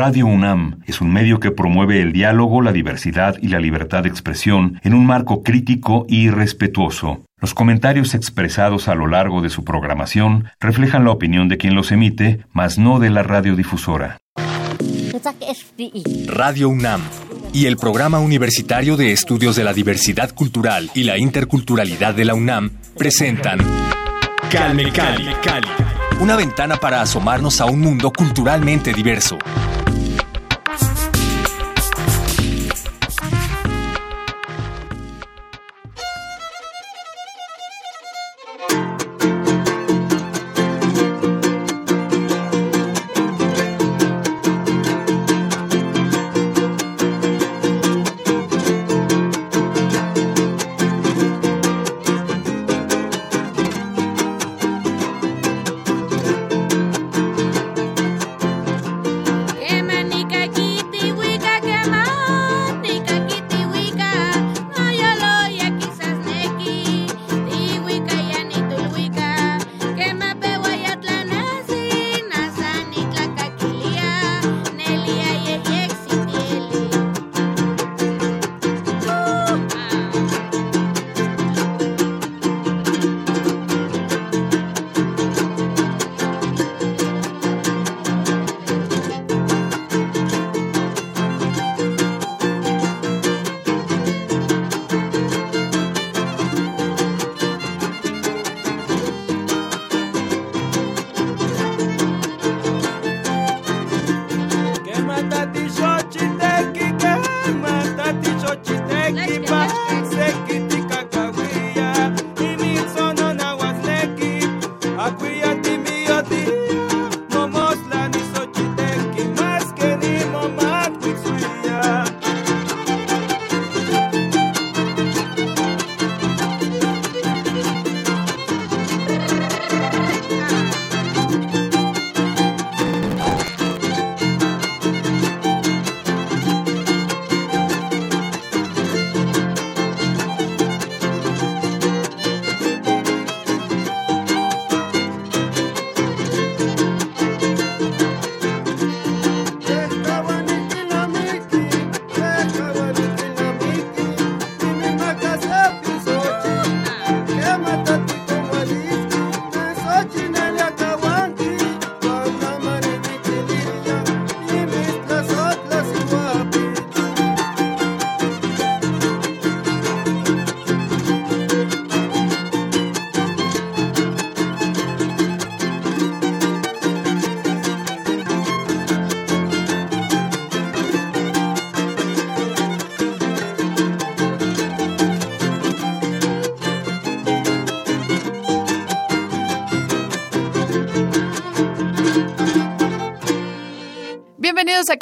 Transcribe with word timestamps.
Radio 0.00 0.24
UNAM 0.24 0.80
es 0.86 1.02
un 1.02 1.12
medio 1.12 1.40
que 1.40 1.50
promueve 1.50 2.00
el 2.00 2.14
diálogo, 2.14 2.62
la 2.62 2.72
diversidad 2.72 3.36
y 3.42 3.48
la 3.48 3.60
libertad 3.60 4.04
de 4.04 4.08
expresión 4.08 4.80
en 4.82 4.94
un 4.94 5.04
marco 5.04 5.42
crítico 5.42 6.06
y 6.08 6.30
respetuoso. 6.30 7.26
Los 7.38 7.52
comentarios 7.52 8.14
expresados 8.14 8.88
a 8.88 8.94
lo 8.94 9.06
largo 9.06 9.42
de 9.42 9.50
su 9.50 9.62
programación 9.62 10.46
reflejan 10.58 11.04
la 11.04 11.10
opinión 11.10 11.50
de 11.50 11.58
quien 11.58 11.74
los 11.74 11.92
emite, 11.92 12.46
mas 12.54 12.78
no 12.78 12.98
de 12.98 13.10
la 13.10 13.22
radiodifusora. 13.22 14.16
Radio 16.28 16.70
UNAM 16.70 17.02
y 17.52 17.66
el 17.66 17.76
Programa 17.76 18.20
Universitario 18.20 18.96
de 18.96 19.12
Estudios 19.12 19.54
de 19.54 19.64
la 19.64 19.74
Diversidad 19.74 20.34
Cultural 20.34 20.90
y 20.94 21.04
la 21.04 21.18
Interculturalidad 21.18 22.14
de 22.14 22.24
la 22.24 22.32
UNAM 22.32 22.70
presentan 22.96 23.58
Calme 24.50 24.90
Cali, 24.92 25.26
Cali, 25.44 25.68
una 26.22 26.36
ventana 26.36 26.76
para 26.76 27.02
asomarnos 27.02 27.60
a 27.60 27.66
un 27.66 27.80
mundo 27.80 28.10
culturalmente 28.10 28.94
diverso. 28.94 29.36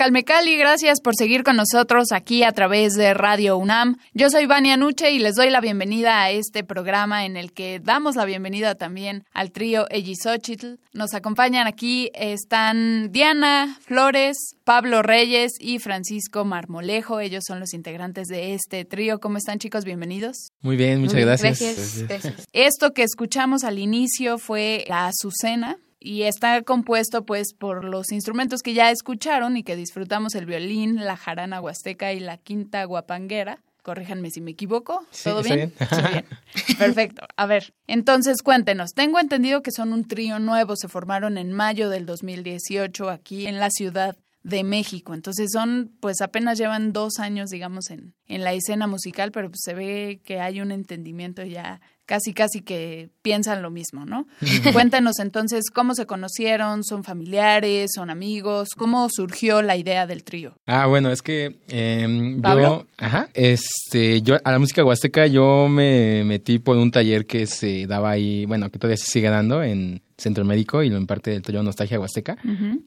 A 0.09 0.11
Calme 0.11 0.25
Cali, 0.25 0.57
gracias 0.57 1.03
por 1.03 1.15
seguir 1.15 1.45
con 1.45 1.57
nosotros 1.57 2.13
aquí 2.13 2.43
a 2.43 2.53
través 2.53 2.95
de 2.95 3.13
Radio 3.13 3.59
UNAM. 3.59 3.99
Yo 4.15 4.31
soy 4.31 4.47
Vania 4.47 4.79
Nuche 4.79 5.11
y 5.11 5.19
les 5.19 5.35
doy 5.35 5.51
la 5.51 5.61
bienvenida 5.61 6.23
a 6.23 6.31
este 6.31 6.65
programa 6.65 7.27
en 7.27 7.37
el 7.37 7.53
que 7.53 7.79
damos 7.79 8.17
la 8.17 8.25
bienvenida 8.25 8.75
también 8.75 9.25
al 9.35 9.53
trío 9.53 9.87
Egisochitl. 9.91 10.77
Nos 10.95 11.13
acompañan 11.13 11.67
aquí, 11.67 12.11
están 12.15 13.13
Diana 13.13 13.77
Flores, 13.83 14.55
Pablo 14.65 15.03
Reyes 15.03 15.53
y 15.61 15.79
Francisco 15.79 16.47
Marmolejo. 16.47 17.21
Ellos 17.21 17.45
son 17.47 17.61
los 17.61 17.75
integrantes 17.75 18.29
de 18.29 18.55
este 18.55 18.87
trío. 18.87 19.21
¿Cómo 19.21 19.37
están 19.37 19.59
chicos? 19.59 19.85
Bienvenidos. 19.85 20.53
Muy 20.63 20.77
bien, 20.77 21.03
muchas 21.03 21.21
gracias. 21.21 21.61
Gracias, 21.61 22.09
gracias. 22.09 22.49
Esto 22.55 22.93
que 22.95 23.03
escuchamos 23.03 23.63
al 23.63 23.79
inicio 23.79 24.39
fue 24.39 24.87
la 24.89 25.09
Azucena 25.09 25.77
y 26.01 26.23
está 26.23 26.63
compuesto 26.63 27.25
pues 27.25 27.55
por 27.55 27.85
los 27.85 28.13
instrumentos 28.13 28.63
que 28.63 28.75
ya 28.75 28.91
escucharon 28.91 29.57
y 29.57 29.65
que 29.65 29.77
disfrutamos 29.77 30.35
el 30.35 30.47
violín, 30.47 31.05
la 31.05 31.17
jarana 31.17 31.61
huasteca 31.61 32.13
y 32.13 32.21
la 32.21 32.39
quinta 32.39 32.85
guapanguera. 32.85 33.59
Corríjanme 33.83 34.31
si 34.31 34.41
me 34.41 34.51
equivoco. 34.51 35.07
¿Todo 35.25 35.43
bien? 35.43 35.73
bien? 35.79 36.25
Perfecto. 36.79 37.27
A 37.37 37.47
ver, 37.47 37.73
entonces 37.87 38.43
cuéntenos. 38.43 38.91
Tengo 38.93 39.19
entendido 39.19 39.63
que 39.63 39.73
son 39.73 39.93
un 39.93 40.07
trío 40.07 40.39
nuevo. 40.39 40.77
Se 40.77 40.89
formaron 40.89 41.39
en 41.39 41.53
mayo 41.53 41.89
del 41.89 42.05
2018 42.05 43.09
aquí 43.09 43.47
en 43.47 43.59
la 43.59 43.71
Ciudad 43.71 44.17
de 44.43 44.63
México. 44.63 45.15
Entonces 45.15 45.51
son, 45.53 45.91
pues 46.01 46.21
apenas 46.21 46.59
llevan 46.59 46.93
dos 46.93 47.19
años, 47.19 47.51
digamos, 47.51 47.91
en, 47.91 48.15
en 48.27 48.45
la 48.45 48.53
escena 48.53 48.87
musical, 48.87 49.33
pero 49.33 49.49
pues, 49.49 49.61
se 49.65 49.75
ve 49.75 50.21
que 50.25 50.41
hay 50.41 50.61
un 50.61 50.71
entendimiento 50.71 51.43
ya 51.45 51.81
casi 52.09 52.33
casi 52.33 52.63
que 52.63 53.11
piensan 53.21 53.61
lo 53.61 53.71
mismo, 53.71 54.07
¿no? 54.07 54.27
Cuéntanos 54.73 55.19
entonces 55.19 55.71
cómo 55.71 55.95
se 55.95 56.07
conocieron, 56.07 56.83
son 56.83 57.05
familiares, 57.05 57.91
son 57.95 58.09
amigos, 58.09 58.71
cómo 58.77 59.09
surgió 59.11 59.61
la 59.61 59.77
idea 59.77 60.07
del 60.07 60.25
trío. 60.25 60.55
Ah, 60.67 60.87
bueno, 60.87 61.11
es 61.11 61.21
que 61.21 61.59
eh, 61.69 62.37
yo, 62.43 62.87
ajá, 62.97 63.29
este, 63.35 64.23
yo 64.23 64.39
a 64.43 64.53
la 64.53 64.59
música 64.59 64.83
huasteca 64.83 65.27
yo 65.27 65.69
me 65.69 66.25
metí 66.25 66.59
por 66.59 66.79
un 66.79 66.91
taller 66.91 67.27
que 67.27 67.47
se 67.47 67.87
daba 67.87 68.11
ahí, 68.13 68.47
bueno, 68.47 68.71
que 68.71 68.79
todavía 68.79 68.97
se 68.97 69.07
sigue 69.07 69.29
dando 69.29 69.63
en 69.63 70.01
Centro 70.19 70.45
Médico 70.45 70.83
y 70.83 70.91
lo 70.91 70.99
imparte 70.99 71.31
del 71.31 71.43
Trío 71.43 71.63
Nostalgia 71.63 71.99
Huasteca. 72.01 72.37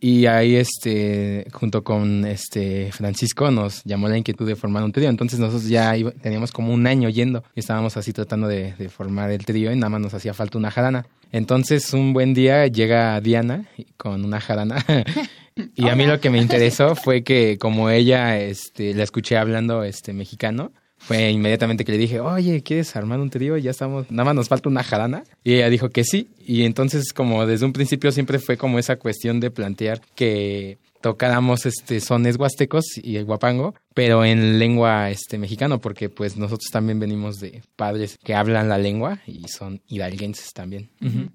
Y 0.01 0.25
ahí, 0.25 0.55
este, 0.55 1.47
junto 1.53 1.83
con 1.83 2.25
este 2.25 2.91
Francisco, 2.91 3.49
nos 3.49 3.83
llamó 3.85 4.09
la 4.09 4.17
inquietud 4.17 4.45
de 4.45 4.57
formar 4.57 4.83
un 4.83 4.91
trío. 4.91 5.09
Entonces 5.09 5.39
nosotros 5.39 5.69
ya 5.69 5.95
teníamos 6.21 6.51
como 6.51 6.73
un 6.73 6.85
año 6.85 7.07
yendo 7.09 7.43
y 7.55 7.61
estábamos 7.61 7.95
así 7.95 8.11
tratando 8.11 8.47
de, 8.47 8.73
formar 8.89 9.31
el 9.31 9.45
trío 9.45 9.71
y 9.71 9.75
nada 9.75 9.89
más 9.89 10.01
nos 10.01 10.13
hacía 10.13 10.33
falta 10.33 10.57
una 10.57 10.71
jarana. 10.71 11.05
Entonces 11.31 11.93
un 11.93 12.11
buen 12.11 12.33
día 12.33 12.67
llega 12.67 13.19
Diana 13.21 13.65
con 13.95 14.25
una 14.25 14.41
jarana. 14.41 14.83
y 15.75 15.87
a 15.87 15.95
mí 15.95 16.05
lo 16.05 16.19
que 16.19 16.29
me 16.29 16.39
interesó 16.39 16.95
fue 16.95 17.23
que 17.23 17.57
como 17.57 17.89
ella, 17.89 18.37
este, 18.39 18.93
la 18.93 19.03
escuché 19.03 19.37
hablando 19.37 19.83
este 19.83 20.11
mexicano, 20.11 20.73
fue 21.03 21.29
inmediatamente 21.31 21.83
que 21.83 21.91
le 21.91 21.97
dije, 21.97 22.19
oye, 22.19 22.61
¿quieres 22.61 22.95
armar 22.95 23.19
un 23.19 23.29
trío? 23.29 23.57
Ya 23.57 23.71
estamos, 23.71 24.09
nada 24.11 24.25
más 24.25 24.35
nos 24.35 24.47
falta 24.47 24.69
una 24.69 24.83
jarana. 24.83 25.23
Y 25.43 25.55
ella 25.55 25.69
dijo 25.69 25.89
que 25.89 26.03
sí. 26.03 26.29
Y 26.45 26.63
entonces 26.63 27.11
como 27.13 27.45
desde 27.45 27.65
un 27.65 27.73
principio 27.73 28.11
siempre 28.11 28.39
fue 28.39 28.57
como 28.57 28.79
esa 28.79 28.97
cuestión 28.97 29.39
de 29.39 29.51
plantear 29.51 30.01
que 30.15 30.77
tocáramos 31.01 31.65
este 31.65 31.99
sones 31.99 32.37
huastecos 32.37 32.85
y 33.01 33.17
el 33.17 33.25
guapango, 33.25 33.73
pero 33.93 34.23
en 34.23 34.59
lengua 34.59 35.09
este 35.09 35.37
mexicano, 35.37 35.81
porque 35.81 36.09
pues 36.09 36.37
nosotros 36.37 36.69
también 36.71 36.99
venimos 36.99 37.37
de 37.39 37.63
padres 37.75 38.17
que 38.23 38.35
hablan 38.35 38.69
la 38.69 38.77
lengua 38.77 39.19
y 39.25 39.47
son 39.47 39.81
hidalguenses 39.87 40.53
también. 40.53 40.91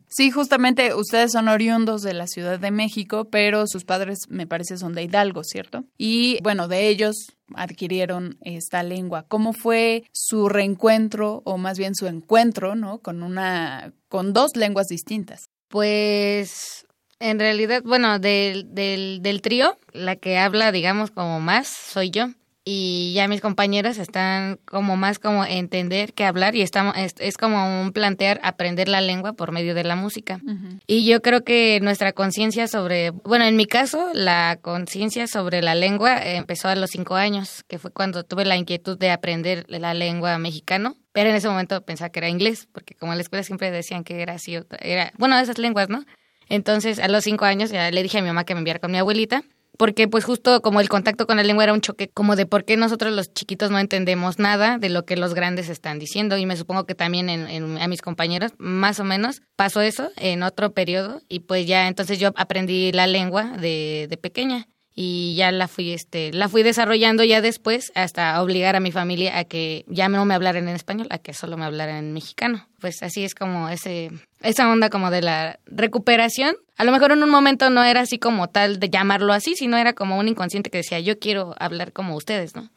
Sí, 0.08 0.30
justamente 0.30 0.94
ustedes 0.94 1.32
son 1.32 1.48
oriundos 1.48 2.02
de 2.02 2.14
la 2.14 2.26
Ciudad 2.26 2.58
de 2.58 2.70
México, 2.70 3.28
pero 3.30 3.66
sus 3.66 3.84
padres 3.84 4.20
me 4.28 4.46
parece 4.46 4.78
son 4.78 4.94
de 4.94 5.02
Hidalgo, 5.02 5.42
¿cierto? 5.44 5.84
Y 5.98 6.38
bueno, 6.42 6.68
de 6.68 6.88
ellos 6.88 7.35
adquirieron 7.54 8.38
esta 8.40 8.82
lengua. 8.82 9.24
¿Cómo 9.28 9.52
fue 9.52 10.04
su 10.12 10.48
reencuentro 10.48 11.42
o 11.44 11.58
más 11.58 11.78
bien 11.78 11.94
su 11.94 12.06
encuentro, 12.06 12.74
¿no? 12.74 12.98
Con 12.98 13.22
una 13.22 13.92
con 14.08 14.32
dos 14.32 14.56
lenguas 14.56 14.88
distintas. 14.88 15.50
Pues 15.68 16.86
en 17.18 17.38
realidad, 17.38 17.82
bueno, 17.84 18.18
del, 18.18 18.74
del, 18.74 19.20
del 19.22 19.42
trío, 19.42 19.78
la 19.92 20.16
que 20.16 20.38
habla, 20.38 20.72
digamos, 20.72 21.10
como 21.10 21.40
más 21.40 21.68
soy 21.68 22.10
yo 22.10 22.28
y 22.68 23.12
ya 23.14 23.28
mis 23.28 23.40
compañeros 23.40 23.96
están 23.96 24.58
como 24.64 24.96
más 24.96 25.20
como 25.20 25.44
entender 25.44 26.12
que 26.14 26.24
hablar 26.24 26.56
y 26.56 26.62
estamos 26.62 26.96
es, 26.96 27.36
como 27.36 27.80
un 27.80 27.92
plantear 27.92 28.40
aprender 28.42 28.88
la 28.88 29.00
lengua 29.00 29.34
por 29.34 29.52
medio 29.52 29.72
de 29.72 29.84
la 29.84 29.94
música. 29.94 30.40
Y 30.88 31.04
yo 31.04 31.22
creo 31.22 31.44
que 31.44 31.78
nuestra 31.80 32.12
conciencia 32.12 32.66
sobre 32.66 33.10
bueno 33.10 33.44
en 33.44 33.54
mi 33.54 33.66
caso 33.66 34.10
la 34.14 34.58
conciencia 34.60 35.28
sobre 35.28 35.62
la 35.62 35.76
lengua 35.76 36.20
empezó 36.20 36.66
a 36.66 36.74
los 36.74 36.90
cinco 36.90 37.14
años 37.14 37.62
que 37.68 37.78
fue 37.78 37.92
cuando 37.92 38.24
tuve 38.24 38.44
la 38.44 38.56
inquietud 38.56 38.98
de 38.98 39.12
aprender 39.12 39.64
la 39.68 39.94
lengua 39.94 40.36
mexicano 40.38 40.96
pero 41.12 41.30
en 41.30 41.36
ese 41.36 41.48
momento 41.48 41.82
pensaba 41.82 42.10
que 42.10 42.18
era 42.18 42.28
inglés 42.28 42.66
porque 42.72 42.96
como 42.96 43.12
en 43.12 43.18
la 43.18 43.22
escuela 43.22 43.44
siempre 43.44 43.70
decían 43.70 44.02
que 44.02 44.20
era 44.20 44.32
así 44.32 44.58
era 44.80 45.12
bueno 45.18 45.38
esas 45.38 45.58
lenguas 45.58 45.88
no 45.88 46.04
entonces 46.48 46.98
a 46.98 47.06
los 47.06 47.22
cinco 47.22 47.44
años 47.44 47.70
ya 47.70 47.92
le 47.92 48.02
dije 48.02 48.18
a 48.18 48.22
mi 48.22 48.26
mamá 48.26 48.42
que 48.42 48.54
me 48.54 48.58
enviara 48.58 48.80
con 48.80 48.90
mi 48.90 48.98
abuelita 48.98 49.44
porque 49.76 50.08
pues 50.08 50.24
justo 50.24 50.62
como 50.62 50.80
el 50.80 50.88
contacto 50.88 51.26
con 51.26 51.36
la 51.36 51.42
lengua 51.42 51.64
era 51.64 51.72
un 51.72 51.80
choque 51.80 52.08
como 52.08 52.36
de 52.36 52.46
por 52.46 52.64
qué 52.64 52.76
nosotros 52.76 53.12
los 53.12 53.32
chiquitos 53.32 53.70
no 53.70 53.78
entendemos 53.78 54.38
nada 54.38 54.78
de 54.78 54.88
lo 54.88 55.04
que 55.04 55.16
los 55.16 55.34
grandes 55.34 55.68
están 55.68 55.98
diciendo. 55.98 56.36
Y 56.36 56.46
me 56.46 56.56
supongo 56.56 56.84
que 56.84 56.94
también 56.94 57.28
en, 57.28 57.78
a 57.78 57.88
mis 57.88 58.02
compañeros 58.02 58.52
más 58.58 59.00
o 59.00 59.04
menos 59.04 59.42
pasó 59.56 59.80
eso 59.80 60.10
en 60.16 60.42
otro 60.42 60.72
periodo. 60.72 61.20
Y 61.28 61.40
pues 61.40 61.66
ya 61.66 61.88
entonces 61.88 62.18
yo 62.18 62.32
aprendí 62.36 62.92
la 62.92 63.06
lengua 63.06 63.56
de, 63.58 64.06
de 64.08 64.16
pequeña. 64.16 64.68
Y 64.98 65.34
ya 65.36 65.52
la 65.52 65.68
fui 65.68 65.92
este 65.92 66.32
la 66.32 66.48
fui 66.48 66.62
desarrollando 66.62 67.22
ya 67.22 67.42
después 67.42 67.92
hasta 67.94 68.42
obligar 68.42 68.76
a 68.76 68.80
mi 68.80 68.92
familia 68.92 69.36
a 69.36 69.44
que 69.44 69.84
ya 69.88 70.08
no 70.08 70.24
me 70.24 70.32
hablaran 70.32 70.68
en 70.68 70.74
español 70.74 71.06
a 71.10 71.18
que 71.18 71.34
solo 71.34 71.58
me 71.58 71.66
hablaran 71.66 71.96
en 71.96 72.12
mexicano 72.14 72.66
pues 72.80 73.02
así 73.02 73.24
es 73.24 73.34
como 73.34 73.68
ese 73.68 74.10
esa 74.42 74.70
onda 74.70 74.90
como 74.90 75.10
de 75.10 75.22
la 75.22 75.58
recuperación 75.66 76.56
a 76.76 76.84
lo 76.84 76.92
mejor 76.92 77.12
en 77.12 77.22
un 77.22 77.30
momento 77.30 77.70
no 77.70 77.82
era 77.82 78.02
así 78.02 78.18
como 78.18 78.48
tal 78.48 78.78
de 78.78 78.90
llamarlo 78.90 79.32
así, 79.32 79.54
sino 79.56 79.78
era 79.78 79.94
como 79.94 80.18
un 80.18 80.28
inconsciente 80.28 80.68
que 80.68 80.78
decía, 80.78 81.00
yo 81.00 81.18
quiero 81.18 81.54
hablar 81.58 81.92
como 81.92 82.14
ustedes, 82.16 82.54
¿no? 82.54 82.68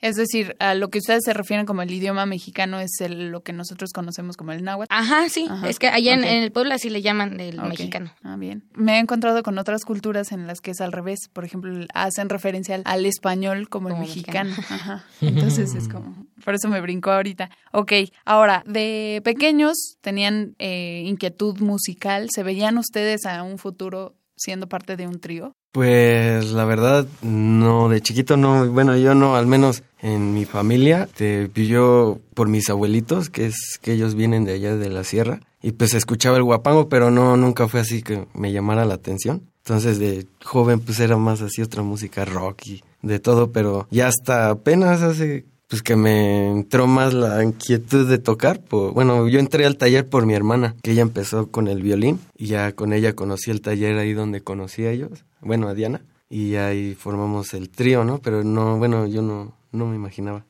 Es 0.00 0.16
decir, 0.16 0.54
a 0.58 0.74
lo 0.74 0.88
que 0.88 0.98
ustedes 0.98 1.22
se 1.24 1.32
refieren 1.32 1.66
como 1.66 1.82
el 1.82 1.90
idioma 1.90 2.26
mexicano 2.26 2.78
es 2.78 2.90
lo 3.08 3.42
que 3.42 3.52
nosotros 3.52 3.92
conocemos 3.92 4.36
como 4.36 4.52
el 4.52 4.64
náhuatl. 4.64 4.92
Ajá, 4.94 5.28
sí. 5.30 5.48
Es 5.66 5.78
que 5.78 5.88
allá 5.88 6.12
en, 6.12 6.24
el 6.24 6.52
pueblo 6.52 6.74
así 6.74 6.90
le 6.90 7.00
llaman 7.00 7.40
el 7.40 7.60
mexicano. 7.62 8.12
Ah, 8.22 8.36
bien. 8.36 8.64
Me 8.74 8.96
he 8.96 8.98
encontrado 8.98 9.42
con 9.42 9.58
otras 9.58 9.84
culturas 9.84 10.32
en 10.32 10.46
las 10.46 10.60
que 10.60 10.70
es 10.70 10.80
al 10.80 10.92
revés. 10.92 11.28
Por 11.32 11.44
ejemplo, 11.44 11.86
hacen 11.94 12.28
referencia 12.28 12.80
al, 12.84 13.06
español 13.06 13.68
como, 13.68 13.88
el 13.88 13.96
mexicano. 13.96 14.54
Ajá. 14.68 15.04
Entonces 15.20 15.74
es 15.74 15.88
como, 15.88 16.26
por 16.44 16.54
eso 16.54 16.68
me 16.68 16.80
brincó 16.80 17.10
ahorita. 17.10 17.50
Ok, 17.72 17.92
ahora, 18.24 18.62
de 18.66 18.89
pequeños 19.24 19.96
tenían 20.00 20.54
eh, 20.58 21.02
inquietud 21.06 21.58
musical. 21.60 22.28
¿Se 22.34 22.42
veían 22.42 22.78
ustedes 22.78 23.26
a 23.26 23.42
un 23.42 23.58
futuro 23.58 24.14
siendo 24.36 24.68
parte 24.68 24.96
de 24.96 25.06
un 25.06 25.20
trío? 25.20 25.52
Pues 25.72 26.50
la 26.50 26.64
verdad, 26.64 27.06
no, 27.22 27.88
de 27.88 28.00
chiquito 28.00 28.36
no, 28.36 28.66
bueno, 28.72 28.96
yo 28.96 29.14
no, 29.14 29.36
al 29.36 29.46
menos 29.46 29.84
en 30.00 30.34
mi 30.34 30.44
familia, 30.44 31.08
te 31.14 31.48
yo 31.54 32.18
por 32.34 32.48
mis 32.48 32.68
abuelitos, 32.70 33.30
que 33.30 33.46
es 33.46 33.78
que 33.80 33.92
ellos 33.92 34.16
vienen 34.16 34.44
de 34.44 34.54
allá 34.54 34.76
de 34.76 34.88
la 34.88 35.04
sierra, 35.04 35.40
y 35.62 35.72
pues 35.72 35.94
escuchaba 35.94 36.38
el 36.38 36.42
guapango, 36.42 36.88
pero 36.88 37.12
no, 37.12 37.36
nunca 37.36 37.68
fue 37.68 37.80
así 37.80 38.02
que 38.02 38.26
me 38.34 38.50
llamara 38.50 38.84
la 38.84 38.94
atención. 38.94 39.42
Entonces 39.58 40.00
de 40.00 40.26
joven 40.42 40.80
pues 40.80 40.98
era 40.98 41.16
más 41.18 41.42
así 41.42 41.62
otra 41.62 41.82
música 41.82 42.24
rock 42.24 42.66
y 42.66 42.84
de 43.02 43.20
todo, 43.20 43.52
pero 43.52 43.86
ya 43.90 44.08
hasta 44.08 44.50
apenas 44.50 45.02
hace 45.02 45.44
pues 45.70 45.82
que 45.82 45.94
me 45.94 46.50
entró 46.50 46.88
más 46.88 47.14
la 47.14 47.44
inquietud 47.44 48.08
de 48.08 48.18
tocar. 48.18 48.60
bueno, 48.68 49.28
yo 49.28 49.38
entré 49.38 49.64
al 49.64 49.76
taller 49.76 50.06
por 50.08 50.26
mi 50.26 50.34
hermana, 50.34 50.74
que 50.82 50.90
ella 50.90 51.02
empezó 51.02 51.46
con 51.46 51.68
el 51.68 51.80
violín 51.80 52.18
y 52.36 52.46
ya 52.46 52.72
con 52.72 52.92
ella 52.92 53.14
conocí 53.14 53.52
el 53.52 53.60
taller 53.60 53.96
ahí 53.96 54.12
donde 54.12 54.40
conocí 54.40 54.84
a 54.84 54.90
ellos, 54.90 55.24
bueno, 55.40 55.68
a 55.68 55.74
Diana, 55.74 56.02
y 56.28 56.56
ahí 56.56 56.96
formamos 56.96 57.54
el 57.54 57.70
trío, 57.70 58.04
¿no? 58.04 58.18
Pero 58.18 58.42
no, 58.42 58.78
bueno, 58.78 59.06
yo 59.06 59.22
no, 59.22 59.54
no 59.70 59.86
me 59.86 59.94
imaginaba. 59.94 60.44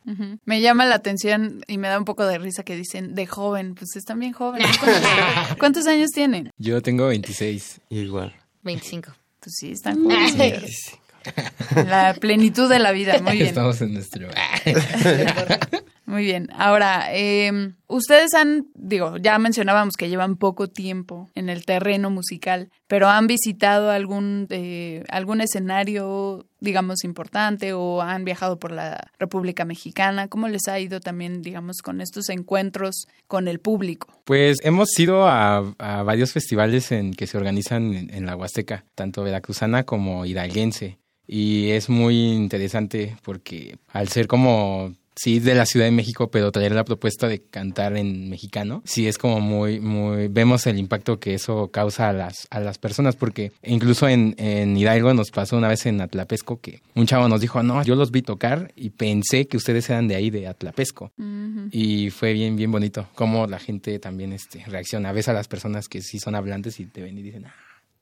Me 0.47 0.63
llama 0.63 0.87
la 0.87 0.95
atención 0.95 1.63
y 1.67 1.77
me 1.77 1.89
da 1.89 1.99
un 1.99 2.07
poco 2.07 2.25
de 2.25 2.39
risa 2.39 2.63
que 2.63 2.75
dicen 2.75 3.15
de 3.15 3.27
joven, 3.27 3.75
pues 3.75 3.97
están 3.97 4.21
bien 4.21 4.33
jóvenes. 4.33 4.75
¿Cuántos, 5.59 5.87
años 5.87 6.11
tienen? 6.13 6.51
Yo 6.57 6.81
tengo 6.81 7.07
26. 7.09 7.83
Igual. 7.91 8.35
25. 8.63 9.13
Pues 9.39 9.55
sí, 9.59 9.73
están 9.73 10.03
jóvenes. 10.03 10.99
La 11.75 12.15
plenitud 12.15 12.69
de 12.69 12.79
la 12.79 12.93
vida, 12.93 13.21
muy 13.23 13.33
bien. 13.33 13.47
Estamos 13.47 13.81
en 13.81 13.95
nuestro... 13.95 14.29
Muy 16.11 16.25
bien. 16.25 16.49
Ahora, 16.57 17.07
eh, 17.13 17.73
ustedes 17.87 18.35
han, 18.35 18.67
digo, 18.75 19.17
ya 19.19 19.39
mencionábamos 19.39 19.95
que 19.97 20.09
llevan 20.09 20.35
poco 20.35 20.67
tiempo 20.67 21.31
en 21.37 21.49
el 21.49 21.65
terreno 21.65 22.11
musical, 22.11 22.69
pero 22.89 23.09
han 23.09 23.29
visitado 23.29 23.93
algún, 23.93 24.49
eh, 24.51 25.05
algún 25.09 25.41
escenario, 25.41 26.47
digamos, 26.59 27.05
importante 27.05 27.75
o 27.75 28.03
han 28.03 28.25
viajado 28.25 28.59
por 28.59 28.73
la 28.73 29.09
República 29.21 29.65
Mexicana. 29.65 30.27
¿Cómo 30.27 30.49
les 30.49 30.67
ha 30.67 30.81
ido 30.81 30.99
también, 30.99 31.43
digamos, 31.43 31.77
con 31.81 32.01
estos 32.01 32.29
encuentros 32.29 33.07
con 33.29 33.47
el 33.47 33.61
público? 33.61 34.09
Pues 34.25 34.59
hemos 34.65 34.89
ido 34.99 35.29
a, 35.29 35.61
varios 35.79 36.33
festivales 36.33 36.91
en 36.91 37.15
que 37.15 37.29
se 37.29 37.39
organizan 37.39 37.95
en, 37.95 38.13
en 38.13 38.27
la 38.27 38.35
Huasteca, 38.35 38.85
tanto 38.97 39.23
veracruzana 39.23 39.85
como 39.85 40.27
hidalguense 40.27 40.99
y 41.33 41.71
es 41.71 41.89
muy 41.89 42.33
interesante 42.33 43.17
porque 43.23 43.79
al 43.93 44.09
ser 44.09 44.27
como 44.27 44.93
sí 45.15 45.39
de 45.39 45.55
la 45.55 45.65
Ciudad 45.65 45.87
de 45.87 45.93
México, 45.93 46.29
pero 46.29 46.51
traer 46.51 46.73
la 46.73 46.83
propuesta 46.83 47.29
de 47.29 47.41
cantar 47.41 47.97
en 47.97 48.29
mexicano, 48.29 48.83
sí 48.85 49.07
es 49.07 49.17
como 49.17 49.39
muy, 49.39 49.79
muy, 49.79 50.27
vemos 50.27 50.67
el 50.67 50.77
impacto 50.77 51.21
que 51.21 51.35
eso 51.35 51.69
causa 51.69 52.09
a 52.09 52.13
las, 52.13 52.49
a 52.51 52.59
las 52.59 52.79
personas, 52.79 53.15
porque 53.15 53.53
incluso 53.63 54.09
en, 54.09 54.35
en 54.39 54.77
Hidalgo 54.77 55.15
nos 55.15 55.31
pasó 55.31 55.57
una 55.57 55.69
vez 55.69 55.87
en 55.87 56.01
Atlapesco 56.01 56.59
que 56.61 56.83
un 56.97 57.07
chavo 57.07 57.29
nos 57.29 57.41
dijo, 57.41 57.63
no, 57.63 57.81
yo 57.85 57.95
los 57.95 58.11
vi 58.11 58.23
tocar 58.23 58.73
y 58.75 58.91
pensé 58.91 59.47
que 59.47 59.57
ustedes 59.57 59.89
eran 59.89 60.09
de 60.09 60.17
ahí, 60.17 60.31
de 60.31 60.49
Atlapesco. 60.49 61.13
Y 61.71 62.11
fue 62.11 62.33
bien, 62.33 62.57
bien 62.57 62.73
bonito, 62.73 63.07
como 63.15 63.47
la 63.47 63.61
gente 63.61 64.01
también 64.01 64.33
este, 64.33 64.65
reacciona. 64.67 65.13
Ves 65.13 65.29
a 65.29 65.33
las 65.33 65.47
personas 65.47 65.87
que 65.87 66.03
sí 66.03 66.19
son 66.19 66.35
hablantes 66.35 66.81
y 66.81 66.87
te 66.87 67.03
ven 67.03 67.17
y 67.19 67.23
dicen, 67.23 67.47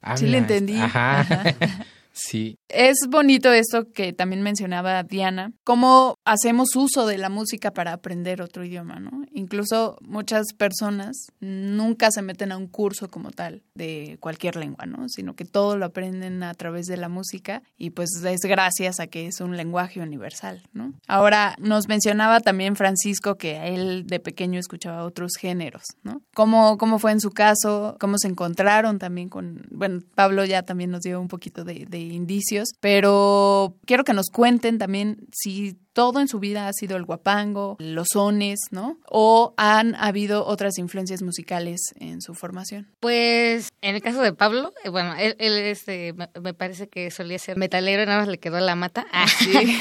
ah, 0.00 0.16
Sí, 0.16 0.28
le 0.28 0.38
entendí. 0.38 0.76
Ajá. 0.78 1.26
Sí. 2.18 2.58
Es 2.68 2.96
bonito 3.08 3.52
esto 3.52 3.90
que 3.92 4.12
también 4.12 4.42
mencionaba 4.42 5.02
Diana, 5.04 5.52
cómo 5.64 6.16
hacemos 6.24 6.74
uso 6.74 7.06
de 7.06 7.16
la 7.16 7.28
música 7.28 7.72
para 7.72 7.92
aprender 7.92 8.42
otro 8.42 8.64
idioma, 8.64 8.98
¿no? 8.98 9.24
Incluso 9.32 9.96
muchas 10.02 10.46
personas 10.56 11.28
nunca 11.40 12.10
se 12.10 12.22
meten 12.22 12.52
a 12.52 12.56
un 12.56 12.66
curso 12.66 13.08
como 13.08 13.30
tal 13.30 13.62
de 13.74 14.18
cualquier 14.20 14.56
lengua, 14.56 14.86
¿no? 14.86 15.08
Sino 15.08 15.34
que 15.34 15.44
todo 15.44 15.76
lo 15.76 15.86
aprenden 15.86 16.42
a 16.42 16.52
través 16.54 16.86
de 16.86 16.96
la 16.96 17.08
música 17.08 17.62
y 17.76 17.90
pues 17.90 18.10
es 18.24 18.40
gracias 18.40 19.00
a 19.00 19.06
que 19.06 19.26
es 19.26 19.40
un 19.40 19.56
lenguaje 19.56 20.00
universal, 20.00 20.62
¿no? 20.72 20.92
Ahora 21.06 21.54
nos 21.58 21.88
mencionaba 21.88 22.40
también 22.40 22.76
Francisco 22.76 23.36
que 23.36 23.74
él 23.74 24.06
de 24.06 24.20
pequeño 24.20 24.58
escuchaba 24.58 25.04
otros 25.04 25.32
géneros, 25.38 25.84
¿no? 26.02 26.20
¿Cómo, 26.34 26.78
cómo 26.78 26.98
fue 26.98 27.12
en 27.12 27.20
su 27.20 27.30
caso? 27.30 27.96
¿Cómo 28.00 28.18
se 28.18 28.28
encontraron 28.28 28.98
también 28.98 29.28
con, 29.28 29.66
bueno, 29.70 30.00
Pablo 30.14 30.44
ya 30.44 30.62
también 30.62 30.90
nos 30.90 31.02
dio 31.02 31.20
un 31.20 31.28
poquito 31.28 31.64
de 31.64 31.86
indicios, 32.12 32.70
pero 32.80 33.76
quiero 33.86 34.04
que 34.04 34.12
nos 34.12 34.26
cuenten 34.30 34.78
también 34.78 35.26
si 35.32 35.78
todo 35.98 36.20
en 36.20 36.28
su 36.28 36.38
vida 36.38 36.68
ha 36.68 36.72
sido 36.72 36.96
el 36.96 37.04
guapango, 37.04 37.76
los 37.80 38.06
sones, 38.12 38.60
¿no? 38.70 39.00
¿O 39.08 39.52
han 39.56 39.96
habido 39.96 40.46
otras 40.46 40.78
influencias 40.78 41.22
musicales 41.22 41.80
en 41.98 42.20
su 42.20 42.34
formación? 42.34 42.86
Pues 43.00 43.70
en 43.82 43.96
el 43.96 44.00
caso 44.00 44.22
de 44.22 44.32
Pablo, 44.32 44.72
eh, 44.84 44.90
bueno, 44.90 45.16
él, 45.18 45.34
este, 45.40 46.14
me 46.40 46.54
parece 46.54 46.86
que 46.86 47.10
solía 47.10 47.36
ser 47.40 47.56
metalero, 47.56 48.06
nada 48.06 48.20
más 48.20 48.28
le 48.28 48.38
quedó 48.38 48.60
la 48.60 48.76
mata. 48.76 49.08
Ah, 49.10 49.26
sí. 49.38 49.76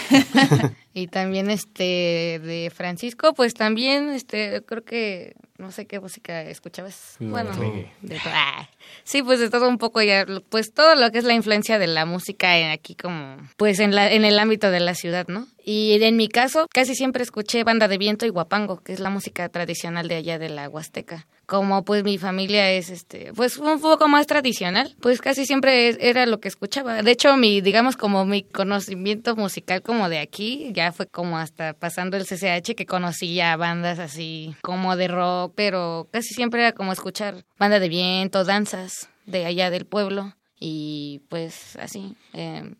y 0.95 1.05
también 1.05 1.51
este 1.51 2.39
de 2.43 2.71
Francisco, 2.73 3.35
pues 3.35 3.53
también 3.53 4.09
este 4.09 4.63
creo 4.65 4.83
que 4.83 5.35
no 5.59 5.71
sé 5.71 5.85
qué 5.85 5.99
música 5.99 6.41
escuchabas. 6.41 7.17
bueno, 7.19 7.51
de 8.01 8.17
ah, 8.25 8.67
sí, 9.03 9.21
pues 9.21 9.39
de 9.39 9.51
todo 9.51 9.69
un 9.69 9.77
poco 9.77 10.01
ya, 10.01 10.25
pues 10.49 10.73
todo 10.73 10.95
lo 10.95 11.11
que 11.11 11.19
es 11.19 11.25
la 11.25 11.35
influencia 11.35 11.77
de 11.77 11.85
la 11.85 12.07
música 12.07 12.71
aquí 12.71 12.95
como, 12.95 13.37
pues 13.55 13.79
en 13.79 13.93
la 13.93 14.11
en 14.11 14.25
el 14.25 14.39
ámbito 14.39 14.71
de 14.71 14.79
la 14.79 14.95
ciudad, 14.95 15.27
¿no? 15.27 15.47
Y 15.69 16.01
en 16.01 16.15
mi 16.15 16.29
caso, 16.29 16.65
casi 16.73 16.95
siempre 16.95 17.23
escuché 17.23 17.65
banda 17.65 17.89
de 17.89 17.97
viento 17.97 18.25
y 18.25 18.29
guapango, 18.29 18.81
que 18.81 18.93
es 18.93 19.01
la 19.01 19.09
música 19.09 19.49
tradicional 19.49 20.07
de 20.07 20.15
allá 20.15 20.39
de 20.39 20.47
la 20.47 20.69
Huasteca. 20.69 21.27
Como 21.45 21.83
pues 21.83 22.05
mi 22.05 22.17
familia 22.17 22.71
es 22.71 22.89
este, 22.89 23.33
pues 23.35 23.57
un 23.57 23.81
poco 23.81 24.07
más 24.07 24.27
tradicional, 24.27 24.95
pues 25.01 25.19
casi 25.19 25.45
siempre 25.45 25.97
era 25.99 26.25
lo 26.25 26.39
que 26.39 26.47
escuchaba. 26.47 27.03
De 27.03 27.11
hecho, 27.11 27.35
mi 27.35 27.59
digamos 27.59 27.97
como 27.97 28.23
mi 28.23 28.43
conocimiento 28.43 29.35
musical 29.35 29.81
como 29.81 30.07
de 30.07 30.19
aquí 30.19 30.71
ya 30.71 30.93
fue 30.93 31.05
como 31.05 31.37
hasta 31.37 31.73
pasando 31.73 32.15
el 32.15 32.25
CCH 32.25 32.73
que 32.73 32.85
conocía 32.85 33.57
bandas 33.57 33.99
así 33.99 34.55
como 34.61 34.95
de 34.95 35.09
rock, 35.09 35.51
pero 35.53 36.07
casi 36.13 36.33
siempre 36.33 36.61
era 36.61 36.71
como 36.71 36.93
escuchar 36.93 37.43
banda 37.59 37.81
de 37.81 37.89
viento, 37.89 38.45
danzas 38.45 39.09
de 39.25 39.45
allá 39.45 39.69
del 39.69 39.85
pueblo 39.85 40.33
y 40.57 41.23
pues 41.27 41.75
así. 41.75 42.15
Eh, 42.31 42.73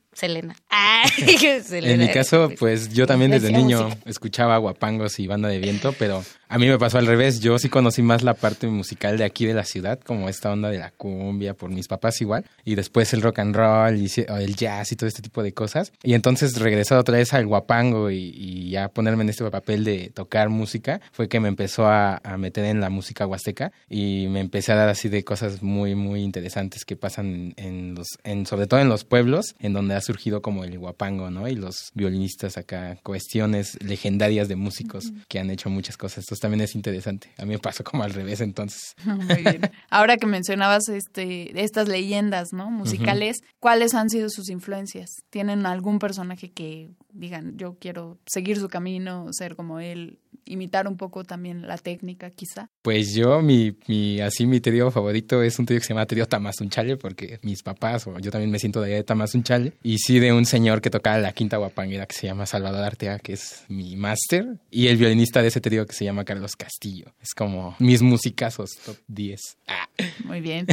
Selena. 1.63 1.93
En 1.93 1.99
mi 1.99 2.09
caso, 2.09 2.51
pues 2.59 2.93
yo 2.93 3.05
también 3.05 3.31
desde 3.31 3.51
niño 3.51 3.89
escuchaba 4.05 4.57
guapangos 4.57 5.19
y 5.19 5.27
banda 5.27 5.49
de 5.49 5.59
viento, 5.59 5.93
pero 5.97 6.23
a 6.49 6.57
mí 6.57 6.67
me 6.67 6.77
pasó 6.77 6.97
al 6.97 7.05
revés. 7.05 7.41
Yo 7.41 7.59
sí 7.59 7.67
conocí 7.69 8.01
más 8.01 8.23
la 8.23 8.33
parte 8.33 8.67
musical 8.67 9.17
de 9.17 9.25
aquí 9.25 9.45
de 9.45 9.53
la 9.53 9.65
ciudad, 9.65 9.99
como 9.99 10.29
esta 10.29 10.51
onda 10.51 10.69
de 10.69 10.79
la 10.79 10.91
cumbia, 10.91 11.53
por 11.53 11.69
mis 11.69 11.87
papás 11.87 12.21
igual, 12.21 12.45
y 12.63 12.75
después 12.75 13.13
el 13.13 13.21
rock 13.21 13.39
and 13.39 13.55
roll 13.55 13.97
y 13.97 14.09
el 14.17 14.55
jazz 14.55 14.91
y 14.91 14.95
todo 14.95 15.07
este 15.07 15.21
tipo 15.21 15.43
de 15.43 15.53
cosas. 15.53 15.91
Y 16.03 16.13
entonces 16.13 16.57
regresar 16.57 16.97
otra 16.97 17.17
vez 17.17 17.33
al 17.33 17.45
guapango 17.45 18.11
y, 18.11 18.69
ya 18.69 18.89
ponerme 18.89 19.23
en 19.23 19.29
este 19.29 19.49
papel 19.49 19.83
de 19.83 20.11
tocar 20.13 20.49
música, 20.49 20.99
fue 21.11 21.27
que 21.27 21.39
me 21.39 21.47
empezó 21.47 21.87
a, 21.87 22.21
meter 22.37 22.65
en 22.65 22.81
la 22.81 22.89
música 22.89 23.25
huasteca 23.25 23.71
y 23.89 24.27
me 24.29 24.39
empecé 24.39 24.71
a 24.71 24.75
dar 24.75 24.89
así 24.89 25.09
de 25.09 25.23
cosas 25.23 25.63
muy, 25.63 25.95
muy 25.95 26.21
interesantes 26.21 26.85
que 26.85 26.95
pasan 26.95 27.53
en 27.57 27.95
los, 27.95 28.07
en, 28.23 28.45
sobre 28.45 28.67
todo 28.67 28.79
en 28.79 28.89
los 28.89 29.03
pueblos, 29.03 29.55
en 29.59 29.73
donde 29.73 29.95
surgido 30.07 30.41
como 30.41 30.63
el 30.63 30.79
guapango, 30.79 31.29
¿no? 31.29 31.47
Y 31.47 31.55
los 31.55 31.91
violinistas 31.93 32.57
acá, 32.57 32.97
cuestiones 33.03 33.77
legendarias 33.83 34.47
de 34.47 34.55
músicos 34.55 35.11
que 35.27 35.39
han 35.39 35.49
hecho 35.49 35.69
muchas 35.69 35.97
cosas. 35.97 36.19
Esto 36.19 36.35
también 36.35 36.61
es 36.61 36.75
interesante. 36.75 37.31
A 37.37 37.43
mí 37.45 37.51
me 37.51 37.59
pasó 37.59 37.83
como 37.83 38.03
al 38.03 38.13
revés 38.13 38.41
entonces. 38.41 38.95
Muy 39.05 39.43
bien. 39.43 39.61
Ahora 39.89 40.17
que 40.17 40.25
mencionabas 40.25 40.89
este, 40.89 41.61
estas 41.61 41.87
leyendas, 41.87 42.53
¿no? 42.53 42.71
Musicales, 42.71 43.37
¿cuáles 43.59 43.93
han 43.93 44.09
sido 44.09 44.29
sus 44.29 44.49
influencias? 44.49 45.09
¿Tienen 45.29 45.65
algún 45.65 45.99
personaje 45.99 46.49
que 46.51 46.89
digan, 47.17 47.57
yo 47.57 47.77
quiero 47.79 48.17
seguir 48.25 48.57
su 48.57 48.69
camino, 48.69 49.27
ser 49.31 49.55
como 49.55 49.79
él, 49.79 50.19
imitar 50.45 50.87
un 50.87 50.97
poco 50.97 51.23
también 51.23 51.67
la 51.67 51.77
técnica 51.77 52.29
quizá? 52.31 52.69
Pues 52.81 53.13
yo, 53.13 53.41
mi, 53.41 53.77
mi 53.87 54.21
así 54.21 54.45
mi 54.45 54.59
trío 54.59 54.91
favorito 54.91 55.43
es 55.43 55.59
un 55.59 55.65
trío 55.65 55.79
que 55.79 55.85
se 55.85 55.93
llama 55.93 56.05
trío 56.05 56.27
Tamazunchale, 56.27 56.97
porque 56.97 57.39
mis 57.43 57.63
papás 57.63 58.07
o 58.07 58.19
yo 58.19 58.31
también 58.31 58.51
me 58.51 58.59
siento 58.59 58.81
de 58.81 58.95
allá 58.95 59.03
de 59.03 59.73
y 59.83 59.97
sí 59.97 60.19
de 60.19 60.33
un 60.33 60.45
señor 60.45 60.81
que 60.81 60.89
tocaba 60.89 61.17
la 61.17 61.33
quinta 61.33 61.57
guapanguera 61.57 62.05
que 62.05 62.15
se 62.15 62.27
llama 62.27 62.45
Salvador 62.45 62.83
Artea, 62.83 63.19
que 63.19 63.33
es 63.33 63.65
mi 63.67 63.95
máster, 63.95 64.59
y 64.71 64.87
el 64.87 64.97
violinista 64.97 65.41
de 65.41 65.49
ese 65.49 65.61
trío 65.61 65.85
que 65.85 65.93
se 65.93 66.05
llama 66.05 66.25
Carlos 66.25 66.55
Castillo. 66.55 67.13
Es 67.21 67.33
como 67.33 67.75
mis 67.79 68.01
musicazos 68.01 68.77
top 68.85 68.97
10. 69.07 69.57
Ah. 69.67 69.86
Muy 70.25 70.41
bien. 70.41 70.67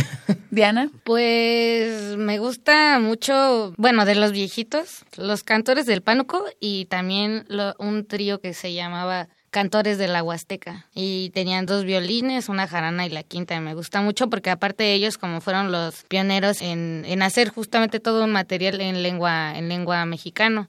Diana. 0.50 0.90
Pues 1.04 2.16
me 2.16 2.38
gusta 2.38 2.98
mucho, 2.98 3.74
bueno, 3.76 4.04
de 4.04 4.14
los 4.14 4.32
viejitos, 4.32 5.04
los 5.16 5.42
cantores 5.42 5.86
del 5.86 6.02
pánuco 6.02 6.44
y 6.60 6.86
también 6.86 7.46
un 7.78 8.06
trío 8.06 8.40
que 8.40 8.54
se 8.54 8.74
llamaba 8.74 9.28
cantores 9.54 9.98
de 9.98 10.08
la 10.08 10.24
Huasteca 10.24 10.88
y 10.96 11.30
tenían 11.30 11.64
dos 11.64 11.84
violines, 11.84 12.48
una 12.48 12.66
jarana 12.66 13.06
y 13.06 13.10
la 13.10 13.22
quinta. 13.22 13.54
Y 13.54 13.60
me 13.60 13.74
gusta 13.74 14.02
mucho 14.02 14.28
porque 14.28 14.50
aparte 14.50 14.82
de 14.82 14.94
ellos 14.94 15.16
como 15.16 15.40
fueron 15.40 15.70
los 15.70 16.02
pioneros 16.08 16.60
en, 16.60 17.04
en 17.06 17.22
hacer 17.22 17.50
justamente 17.50 18.00
todo 18.00 18.24
un 18.24 18.32
material 18.32 18.80
en 18.80 19.04
lengua 19.04 19.56
en 19.56 19.68
lengua 19.68 20.04
mexicano 20.06 20.66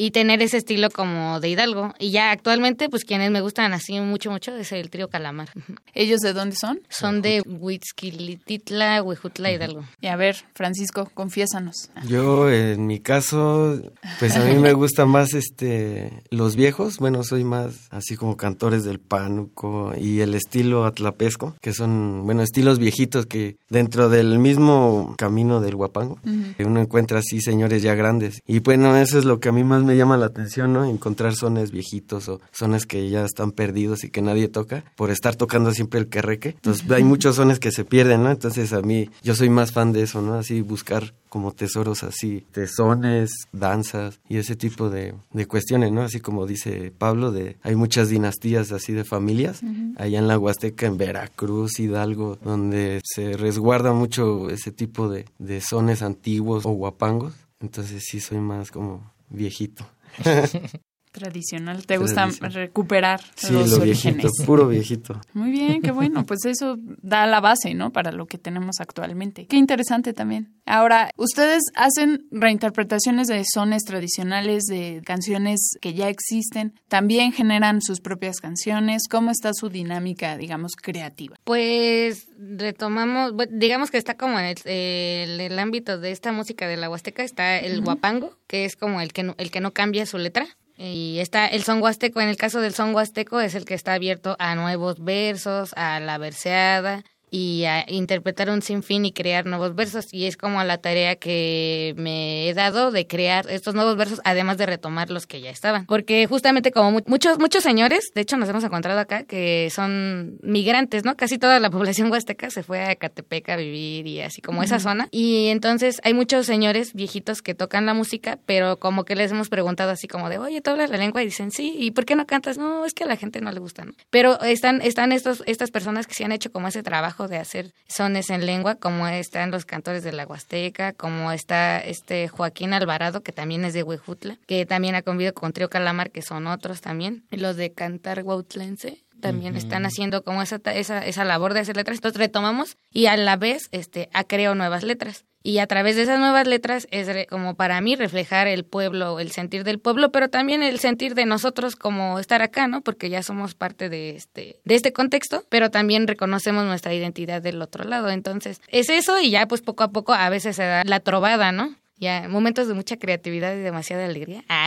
y 0.00 0.12
tener 0.12 0.40
ese 0.40 0.56
estilo 0.56 0.88
como 0.88 1.40
de 1.40 1.50
Hidalgo. 1.50 1.92
Y 1.98 2.10
ya 2.10 2.30
actualmente 2.30 2.88
pues 2.88 3.04
quienes 3.04 3.30
me 3.30 3.42
gustan 3.42 3.74
así 3.74 4.00
mucho 4.00 4.30
mucho 4.30 4.56
es 4.56 4.72
el 4.72 4.88
trío 4.88 5.08
Calamar. 5.08 5.50
¿Ellos 5.94 6.20
de 6.20 6.32
dónde 6.32 6.56
son? 6.56 6.80
Son 6.88 7.20
de 7.20 7.42
Huitzquilititla, 7.44 9.02
Huejutla, 9.02 9.52
Hidalgo. 9.52 9.84
Y 10.00 10.06
a 10.06 10.16
ver, 10.16 10.36
Francisco, 10.54 11.10
confiésanos. 11.12 11.90
Yo 12.06 12.50
en 12.50 12.86
mi 12.86 13.00
caso 13.00 13.78
pues 14.18 14.36
a 14.36 14.44
mí 14.46 14.54
me 14.54 14.72
gusta 14.72 15.04
más 15.04 15.34
este 15.34 16.22
los 16.30 16.56
viejos, 16.56 16.96
bueno, 16.96 17.22
soy 17.22 17.44
más 17.44 17.88
así 17.90 18.16
como 18.16 18.38
cantores 18.38 18.84
del 18.84 19.00
pánuco 19.00 19.92
y 20.00 20.20
el 20.20 20.34
estilo 20.34 20.86
atlapesco, 20.86 21.56
que 21.60 21.74
son, 21.74 22.22
bueno, 22.24 22.40
estilos 22.40 22.78
viejitos 22.78 23.26
que 23.26 23.56
dentro 23.68 24.08
del 24.08 24.38
mismo 24.38 25.14
camino 25.18 25.60
del 25.60 25.76
guapango, 25.76 26.18
uno 26.58 26.80
encuentra 26.80 27.18
así 27.18 27.42
señores 27.42 27.82
ya 27.82 27.94
grandes. 27.94 28.40
Y 28.46 28.60
bueno, 28.60 28.96
eso 28.96 29.18
es 29.18 29.26
lo 29.26 29.40
que 29.40 29.50
a 29.50 29.52
mí 29.52 29.62
más 29.62 29.82
me 29.82 29.89
llama 29.96 30.16
la 30.16 30.26
atención, 30.26 30.72
¿no? 30.72 30.84
Encontrar 30.84 31.34
sones 31.34 31.70
viejitos 31.70 32.28
o 32.28 32.40
sones 32.52 32.86
que 32.86 33.08
ya 33.10 33.24
están 33.24 33.52
perdidos 33.52 34.04
y 34.04 34.10
que 34.10 34.22
nadie 34.22 34.48
toca 34.48 34.84
por 34.96 35.10
estar 35.10 35.36
tocando 35.36 35.72
siempre 35.72 36.00
el 36.00 36.08
querreque. 36.08 36.50
Entonces 36.50 36.90
hay 36.90 37.04
muchos 37.04 37.36
sones 37.36 37.58
que 37.58 37.70
se 37.70 37.84
pierden, 37.84 38.22
¿no? 38.22 38.30
Entonces 38.30 38.72
a 38.72 38.82
mí, 38.82 39.10
yo 39.22 39.34
soy 39.34 39.50
más 39.50 39.72
fan 39.72 39.92
de 39.92 40.02
eso, 40.02 40.22
¿no? 40.22 40.34
Así 40.34 40.60
buscar 40.60 41.14
como 41.30 41.52
tesoros 41.52 42.02
así, 42.02 42.44
tesones, 42.50 43.30
danzas 43.52 44.20
y 44.28 44.38
ese 44.38 44.56
tipo 44.56 44.90
de, 44.90 45.14
de 45.32 45.46
cuestiones, 45.46 45.92
¿no? 45.92 46.02
Así 46.02 46.20
como 46.20 46.46
dice 46.46 46.92
Pablo, 46.96 47.30
de 47.30 47.56
hay 47.62 47.76
muchas 47.76 48.08
dinastías 48.08 48.72
así 48.72 48.92
de 48.92 49.04
familias, 49.04 49.62
allá 49.96 50.18
en 50.18 50.28
la 50.28 50.38
Huasteca, 50.38 50.86
en 50.86 50.98
Veracruz, 50.98 51.78
Hidalgo, 51.78 52.36
donde 52.42 53.00
se 53.04 53.36
resguarda 53.36 53.92
mucho 53.92 54.50
ese 54.50 54.72
tipo 54.72 55.08
de, 55.08 55.26
de 55.38 55.60
sones 55.60 56.02
antiguos 56.02 56.66
o 56.66 56.70
guapangos. 56.70 57.32
Entonces 57.60 58.02
sí 58.06 58.20
soy 58.20 58.38
más 58.38 58.70
como 58.70 59.12
viejito. 59.30 59.84
Tradicional, 61.12 61.86
te 61.86 61.98
gusta 61.98 62.28
recuperar 62.40 63.20
sí, 63.34 63.52
los 63.52 63.70
lo 63.70 63.80
viejito, 63.80 64.28
puro 64.46 64.68
viejito. 64.68 65.20
Muy 65.34 65.50
bien, 65.50 65.82
qué 65.82 65.90
bueno, 65.90 66.24
pues 66.24 66.44
eso 66.44 66.76
da 67.02 67.26
la 67.26 67.40
base, 67.40 67.74
¿no? 67.74 67.90
Para 67.90 68.12
lo 68.12 68.26
que 68.26 68.38
tenemos 68.38 68.76
actualmente. 68.78 69.46
Qué 69.46 69.56
interesante 69.56 70.12
también. 70.12 70.54
Ahora, 70.66 71.10
ustedes 71.16 71.64
hacen 71.74 72.28
reinterpretaciones 72.30 73.26
de 73.26 73.42
sones 73.44 73.82
tradicionales, 73.82 74.66
de 74.66 75.02
canciones 75.04 75.70
que 75.80 75.94
ya 75.94 76.08
existen, 76.08 76.74
también 76.86 77.32
generan 77.32 77.82
sus 77.82 78.00
propias 78.00 78.36
canciones. 78.36 79.02
¿Cómo 79.10 79.32
está 79.32 79.50
su 79.52 79.68
dinámica, 79.68 80.36
digamos, 80.36 80.76
creativa? 80.76 81.36
Pues 81.42 82.28
retomamos, 82.38 83.32
digamos 83.50 83.90
que 83.90 83.98
está 83.98 84.16
como 84.16 84.38
en 84.38 84.54
el, 84.64 85.58
ámbito 85.58 85.98
de 85.98 86.12
esta 86.12 86.30
música 86.30 86.68
de 86.68 86.76
la 86.76 86.88
Huasteca, 86.88 87.24
está 87.24 87.58
el 87.58 87.80
guapango, 87.82 88.38
que 88.46 88.64
es 88.64 88.76
como 88.76 89.00
el 89.00 89.12
que 89.12 89.24
no, 89.24 89.34
el 89.38 89.50
que 89.50 89.60
no 89.60 89.72
cambia 89.72 90.06
su 90.06 90.18
letra 90.18 90.46
y 90.82 91.18
está 91.18 91.46
el 91.46 91.62
son 91.62 91.82
huasteco, 91.82 92.22
en 92.22 92.28
el 92.28 92.38
caso 92.38 92.60
del 92.60 92.72
son 92.72 92.94
huasteco 92.94 93.40
es 93.40 93.54
el 93.54 93.66
que 93.66 93.74
está 93.74 93.92
abierto 93.92 94.36
a 94.38 94.54
nuevos 94.54 95.04
versos, 95.04 95.74
a 95.76 96.00
la 96.00 96.16
verseada, 96.16 97.04
y 97.30 97.64
a 97.64 97.84
interpretar 97.88 98.50
un 98.50 98.62
sinfín 98.62 99.04
y 99.04 99.12
crear 99.12 99.46
nuevos 99.46 99.74
versos. 99.74 100.12
Y 100.12 100.26
es 100.26 100.36
como 100.36 100.62
la 100.64 100.78
tarea 100.78 101.16
que 101.16 101.94
me 101.96 102.48
he 102.48 102.54
dado 102.54 102.90
de 102.90 103.06
crear 103.06 103.48
estos 103.50 103.74
nuevos 103.74 103.96
versos, 103.96 104.20
además 104.24 104.58
de 104.58 104.66
retomar 104.66 105.10
los 105.10 105.26
que 105.26 105.40
ya 105.40 105.50
estaban. 105.50 105.86
Porque 105.86 106.26
justamente 106.26 106.72
como 106.72 107.00
muchos, 107.06 107.38
muchos 107.38 107.62
señores, 107.62 108.10
de 108.14 108.22
hecho 108.22 108.36
nos 108.36 108.48
hemos 108.48 108.64
encontrado 108.64 108.98
acá, 108.98 109.24
que 109.24 109.70
son 109.70 110.38
migrantes, 110.42 111.04
¿no? 111.04 111.16
Casi 111.16 111.38
toda 111.38 111.60
la 111.60 111.70
población 111.80 112.10
huasteca 112.10 112.50
se 112.50 112.62
fue 112.62 112.84
a 112.84 112.96
Catepec 112.96 113.48
a 113.50 113.56
vivir 113.56 114.06
y 114.06 114.20
así 114.20 114.40
como 114.40 114.62
esa 114.62 114.80
zona. 114.80 115.08
Y 115.10 115.48
entonces 115.48 116.00
hay 116.04 116.14
muchos 116.14 116.46
señores 116.46 116.94
viejitos 116.94 117.42
que 117.42 117.54
tocan 117.54 117.86
la 117.86 117.94
música, 117.94 118.38
pero 118.46 118.78
como 118.78 119.04
que 119.04 119.14
les 119.14 119.30
hemos 119.30 119.48
preguntado 119.48 119.90
así 119.90 120.08
como 120.08 120.28
de, 120.28 120.38
oye, 120.38 120.60
¿tú 120.60 120.70
hablas 120.70 120.90
la 120.90 120.96
lengua? 120.96 121.22
Y 121.22 121.26
dicen, 121.26 121.50
sí, 121.50 121.74
¿y 121.78 121.92
por 121.92 122.04
qué 122.04 122.16
no 122.16 122.26
cantas? 122.26 122.58
No, 122.58 122.84
es 122.84 122.94
que 122.94 123.04
a 123.04 123.06
la 123.06 123.16
gente 123.16 123.40
no 123.40 123.52
le 123.52 123.60
gusta, 123.60 123.84
¿no? 123.84 123.92
Pero 124.10 124.40
están, 124.42 124.82
están 124.82 125.12
estos, 125.12 125.42
estas 125.46 125.70
personas 125.70 126.06
que 126.06 126.14
se 126.14 126.24
han 126.24 126.32
hecho 126.32 126.50
como 126.52 126.68
ese 126.68 126.82
trabajo 126.82 127.19
de 127.28 127.38
hacer 127.38 127.72
sones 127.88 128.30
en 128.30 128.46
lengua, 128.46 128.76
como 128.76 129.06
están 129.08 129.50
los 129.50 129.64
cantores 129.64 130.02
de 130.02 130.12
la 130.12 130.26
Huasteca, 130.26 130.92
como 130.92 131.32
está 131.32 131.78
este 131.80 132.28
Joaquín 132.28 132.72
Alvarado, 132.72 133.22
que 133.22 133.32
también 133.32 133.64
es 133.64 133.74
de 133.74 133.82
Huejutla, 133.82 134.38
que 134.46 134.66
también 134.66 134.94
ha 134.94 135.02
convivido 135.02 135.34
con 135.34 135.52
Trio 135.52 135.68
Calamar, 135.68 136.10
que 136.10 136.22
son 136.22 136.46
otros 136.46 136.80
también, 136.80 137.24
y 137.30 137.36
los 137.36 137.56
de 137.56 137.72
Cantar 137.72 138.22
Huautlense 138.22 139.04
también 139.20 139.54
están 139.54 139.84
haciendo 139.86 140.24
como 140.24 140.42
esa, 140.42 140.60
esa, 140.72 141.04
esa 141.04 141.24
labor 141.24 141.54
de 141.54 141.60
hacer 141.60 141.76
letras. 141.76 141.98
Entonces 141.98 142.18
retomamos 142.18 142.76
y 142.90 143.06
a 143.06 143.16
la 143.16 143.36
vez 143.36 143.68
este, 143.70 144.08
ha 144.12 144.24
creado 144.24 144.54
nuevas 144.54 144.82
letras. 144.82 145.24
Y 145.42 145.58
a 145.58 145.66
través 145.66 145.96
de 145.96 146.02
esas 146.02 146.18
nuevas 146.18 146.46
letras 146.46 146.86
es 146.90 147.08
como 147.28 147.54
para 147.54 147.80
mí 147.80 147.96
reflejar 147.96 148.46
el 148.46 148.64
pueblo, 148.64 149.20
el 149.20 149.30
sentir 149.30 149.64
del 149.64 149.78
pueblo, 149.78 150.12
pero 150.12 150.28
también 150.28 150.62
el 150.62 150.78
sentir 150.78 151.14
de 151.14 151.24
nosotros 151.24 151.76
como 151.76 152.18
estar 152.18 152.42
acá, 152.42 152.68
¿no? 152.68 152.82
Porque 152.82 153.08
ya 153.08 153.22
somos 153.22 153.54
parte 153.54 153.88
de 153.88 154.10
este, 154.10 154.60
de 154.64 154.74
este 154.74 154.92
contexto, 154.92 155.44
pero 155.48 155.70
también 155.70 156.06
reconocemos 156.06 156.66
nuestra 156.66 156.92
identidad 156.92 157.40
del 157.40 157.62
otro 157.62 157.84
lado. 157.84 158.10
Entonces, 158.10 158.60
es 158.68 158.90
eso 158.90 159.18
y 159.18 159.30
ya 159.30 159.46
pues 159.46 159.62
poco 159.62 159.82
a 159.82 159.92
poco 159.92 160.12
a 160.12 160.28
veces 160.28 160.56
se 160.56 160.64
da 160.64 160.82
la 160.84 161.00
trovada, 161.00 161.52
¿no? 161.52 161.74
Ya 162.00 162.28
momentos 162.28 162.66
de 162.66 162.74
mucha 162.74 162.96
creatividad 162.96 163.54
y 163.54 163.60
demasiada 163.60 164.06
alegría. 164.06 164.44
Ah, 164.52 164.66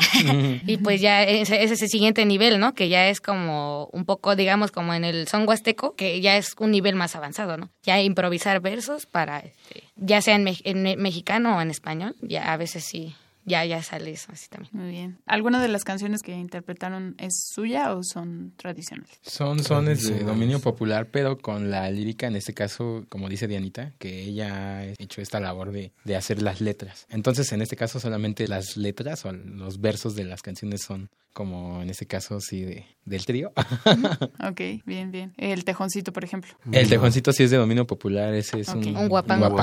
y 0.65 0.77
pues 0.77 1.01
ya 1.01 1.23
es, 1.23 1.49
ese 1.49 1.87
siguiente 1.87 2.25
nivel, 2.25 2.59
¿no? 2.59 2.73
Que 2.73 2.87
ya 2.87 3.09
es 3.09 3.19
como 3.19 3.89
un 3.91 4.05
poco, 4.05 4.35
digamos, 4.35 4.71
como 4.71 4.93
en 4.93 5.03
el 5.03 5.27
son 5.27 5.47
huasteco, 5.47 5.95
que 5.95 6.21
ya 6.21 6.37
es 6.37 6.55
un 6.59 6.71
nivel 6.71 6.95
más 6.95 7.15
avanzado, 7.15 7.57
¿no? 7.57 7.69
Ya 7.83 8.01
improvisar 8.01 8.59
versos 8.61 9.05
para, 9.05 9.39
este, 9.39 9.83
ya 9.95 10.21
sea 10.21 10.35
en, 10.35 11.01
mexicano 11.01 11.57
o 11.57 11.61
en 11.61 11.69
español, 11.69 12.15
ya 12.21 12.53
a 12.53 12.57
veces 12.57 12.85
sí 12.85 13.15
ya, 13.45 13.65
ya 13.65 13.81
sale 13.83 14.11
eso 14.11 14.31
así 14.31 14.47
también. 14.49 14.71
Muy 14.73 14.91
bien. 14.91 15.19
¿Alguna 15.25 15.61
de 15.61 15.67
las 15.67 15.83
canciones 15.83 16.21
que 16.21 16.33
interpretaron 16.33 17.15
es 17.17 17.49
suya 17.53 17.93
o 17.93 18.03
son 18.03 18.53
tradicionales? 18.57 19.19
Son 19.21 19.63
sones 19.63 20.07
de 20.07 20.23
dominio 20.23 20.59
popular, 20.59 21.09
pero 21.11 21.37
con 21.37 21.69
la 21.69 21.89
lírica, 21.91 22.27
en 22.27 22.35
este 22.35 22.53
caso, 22.53 23.05
como 23.09 23.29
dice 23.29 23.47
Dianita, 23.47 23.93
que 23.99 24.23
ella 24.23 24.77
ha 24.77 24.85
hecho 24.85 25.21
esta 25.21 25.39
labor 25.39 25.71
de, 25.71 25.91
de 26.03 26.15
hacer 26.15 26.41
las 26.41 26.61
letras. 26.61 27.05
Entonces, 27.09 27.51
en 27.51 27.61
este 27.61 27.75
caso, 27.75 27.99
solamente 27.99 28.47
las 28.47 28.77
letras 28.77 29.25
o 29.25 29.31
los 29.31 29.81
versos 29.81 30.15
de 30.15 30.23
las 30.23 30.41
canciones 30.41 30.81
son 30.81 31.09
como 31.33 31.81
en 31.81 31.89
este 31.89 32.05
caso 32.05 32.39
sí 32.39 32.61
de, 32.61 32.85
del 33.05 33.25
trío. 33.25 33.51
ok, 34.49 34.61
bien, 34.85 35.11
bien. 35.11 35.33
El 35.37 35.65
tejoncito, 35.65 36.13
por 36.13 36.23
ejemplo. 36.23 36.53
El 36.71 36.87
tejoncito 36.87 37.33
sí 37.33 37.43
es 37.43 37.51
de 37.51 37.57
dominio 37.57 37.85
popular, 37.87 38.33
ese 38.33 38.59
es 38.61 38.69
un, 38.69 38.95
un 38.95 39.09
guapango. 39.09 39.55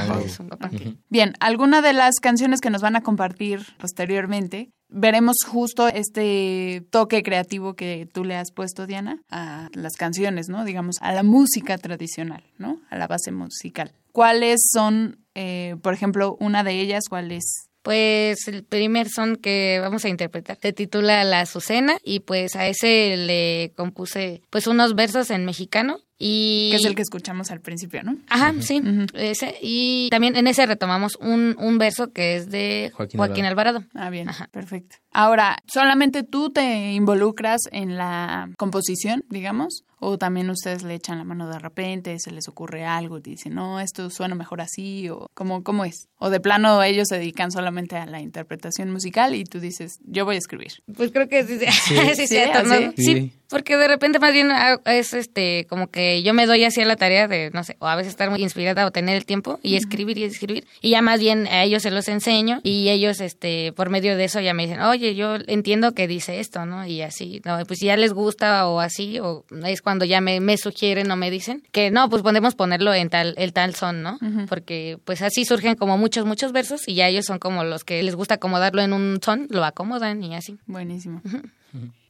Bien, 1.08 1.34
alguna 1.40 1.80
de 1.80 1.92
las 1.92 2.16
canciones 2.16 2.60
que 2.60 2.70
nos 2.70 2.82
van 2.82 2.96
a 2.96 3.02
compartir 3.02 3.60
posteriormente, 3.78 4.72
veremos 4.88 5.36
justo 5.46 5.88
este 5.88 6.84
toque 6.90 7.22
creativo 7.22 7.74
que 7.74 8.08
tú 8.12 8.24
le 8.24 8.36
has 8.36 8.50
puesto, 8.52 8.86
Diana, 8.86 9.22
a 9.30 9.68
las 9.72 9.94
canciones, 9.94 10.48
¿no? 10.48 10.64
Digamos, 10.64 10.96
a 11.00 11.12
la 11.12 11.22
música 11.22 11.78
tradicional, 11.78 12.42
¿no? 12.58 12.80
A 12.90 12.98
la 12.98 13.06
base 13.06 13.30
musical. 13.32 13.92
¿Cuáles 14.12 14.60
son, 14.72 15.24
eh, 15.34 15.76
por 15.82 15.94
ejemplo, 15.94 16.36
una 16.40 16.64
de 16.64 16.80
ellas, 16.80 17.04
cuál 17.08 17.30
es 17.30 17.69
pues 17.82 18.48
el 18.48 18.64
primer 18.64 19.08
son 19.08 19.36
que 19.36 19.78
vamos 19.80 20.04
a 20.04 20.08
interpretar. 20.08 20.58
Se 20.60 20.72
titula 20.72 21.24
La 21.24 21.40
Azucena 21.40 21.98
y 22.04 22.20
pues 22.20 22.56
a 22.56 22.66
ese 22.66 23.16
le 23.16 23.72
compuse 23.76 24.42
pues 24.50 24.66
unos 24.66 24.94
versos 24.94 25.30
en 25.30 25.44
mexicano 25.44 26.00
y... 26.22 26.68
Que 26.70 26.76
es 26.76 26.84
el 26.84 26.94
que 26.94 27.00
escuchamos 27.00 27.50
al 27.50 27.62
principio, 27.62 28.02
¿no? 28.02 28.18
Ajá, 28.28 28.52
sí, 28.60 28.82
ese. 29.14 29.54
Y 29.62 30.10
también 30.10 30.36
en 30.36 30.46
ese 30.46 30.66
retomamos 30.66 31.16
un, 31.16 31.56
un 31.58 31.78
verso 31.78 32.12
que 32.12 32.36
es 32.36 32.50
de 32.50 32.92
Joaquín, 32.94 33.46
Alvarado. 33.46 33.84
Ah, 33.94 34.10
bien, 34.10 34.28
Ajá. 34.28 34.46
perfecto. 34.52 34.96
Ahora, 35.12 35.56
¿solamente 35.66 36.22
tú 36.22 36.50
te 36.50 36.92
involucras 36.92 37.62
en 37.72 37.96
la 37.96 38.50
composición, 38.58 39.24
digamos? 39.30 39.84
¿O 39.98 40.18
también 40.18 40.50
ustedes 40.50 40.82
le 40.82 40.94
echan 40.94 41.16
la 41.16 41.24
mano 41.24 41.48
de 41.48 41.58
repente, 41.58 42.18
se 42.18 42.30
les 42.30 42.48
ocurre 42.48 42.84
algo 42.84 43.16
y 43.16 43.22
dicen, 43.22 43.54
no, 43.54 43.80
esto 43.80 44.10
suena 44.10 44.34
mejor 44.34 44.60
así? 44.60 45.08
¿O 45.08 45.30
cómo, 45.32 45.62
cómo 45.64 45.86
es? 45.86 46.08
¿O 46.18 46.28
de 46.28 46.40
plano 46.40 46.82
ellos 46.82 47.08
se 47.08 47.16
dedican 47.16 47.50
solamente 47.50 47.96
a 47.96 48.04
la 48.04 48.20
interpretación 48.20 48.90
musical 48.92 49.34
y 49.34 49.44
tú 49.44 49.58
dices, 49.58 49.98
yo 50.04 50.26
voy 50.26 50.34
a 50.34 50.38
escribir? 50.38 50.82
Pues 50.94 51.12
creo 51.12 51.28
que 51.28 51.44
sí, 51.44 51.58
sí, 51.58 51.66
sí, 51.70 52.14
sí, 52.14 52.26
sí, 52.26 53.04
sí 53.04 53.39
porque 53.50 53.76
de 53.76 53.88
repente 53.88 54.18
más 54.20 54.32
bien 54.32 54.50
ah, 54.52 54.80
es 54.86 55.12
este 55.12 55.66
como 55.68 55.88
que 55.90 56.22
yo 56.22 56.32
me 56.32 56.46
doy 56.46 56.64
así 56.64 56.80
a 56.80 56.84
la 56.84 56.96
tarea 56.96 57.26
de, 57.26 57.50
no 57.52 57.64
sé, 57.64 57.76
o 57.80 57.88
a 57.88 57.96
veces 57.96 58.10
estar 58.12 58.30
muy 58.30 58.40
inspirada 58.42 58.86
o 58.86 58.92
tener 58.92 59.16
el 59.16 59.26
tiempo 59.26 59.58
y 59.62 59.74
escribir 59.74 60.16
y 60.18 60.24
escribir. 60.24 60.66
Y 60.80 60.90
ya 60.90 61.02
más 61.02 61.18
bien 61.20 61.46
a 61.48 61.64
ellos 61.64 61.82
se 61.82 61.90
los 61.90 62.08
enseño 62.08 62.60
y 62.62 62.88
ellos, 62.88 63.20
este, 63.20 63.72
por 63.72 63.90
medio 63.90 64.16
de 64.16 64.24
eso 64.24 64.40
ya 64.40 64.54
me 64.54 64.66
dicen, 64.66 64.80
oye, 64.80 65.14
yo 65.16 65.34
entiendo 65.48 65.92
que 65.92 66.06
dice 66.06 66.38
esto, 66.38 66.64
¿no? 66.64 66.86
Y 66.86 67.02
así, 67.02 67.42
no, 67.44 67.58
pues 67.66 67.80
si 67.80 67.86
ya 67.86 67.96
les 67.96 68.12
gusta 68.12 68.68
o 68.68 68.78
así, 68.80 69.18
o 69.18 69.44
es 69.66 69.82
cuando 69.82 70.04
ya 70.04 70.20
me, 70.20 70.40
me 70.40 70.56
sugieren 70.56 71.10
o 71.10 71.16
me 71.16 71.30
dicen 71.30 71.64
que 71.72 71.90
no, 71.90 72.08
pues 72.08 72.22
podemos 72.22 72.54
ponerlo 72.54 72.94
en 72.94 73.10
tal, 73.10 73.34
el 73.36 73.52
tal 73.52 73.74
son, 73.74 74.02
¿no? 74.02 74.18
Porque 74.48 74.98
pues 75.04 75.22
así 75.22 75.44
surgen 75.44 75.74
como 75.74 75.98
muchos, 75.98 76.24
muchos 76.24 76.52
versos 76.52 76.86
y 76.86 76.94
ya 76.94 77.08
ellos 77.08 77.26
son 77.26 77.40
como 77.40 77.64
los 77.64 77.82
que 77.82 78.02
les 78.02 78.14
gusta 78.14 78.34
acomodarlo 78.34 78.80
en 78.80 78.92
un 78.92 79.18
son, 79.22 79.48
lo 79.50 79.64
acomodan 79.64 80.22
y 80.22 80.36
así. 80.36 80.58
Buenísimo. 80.66 81.20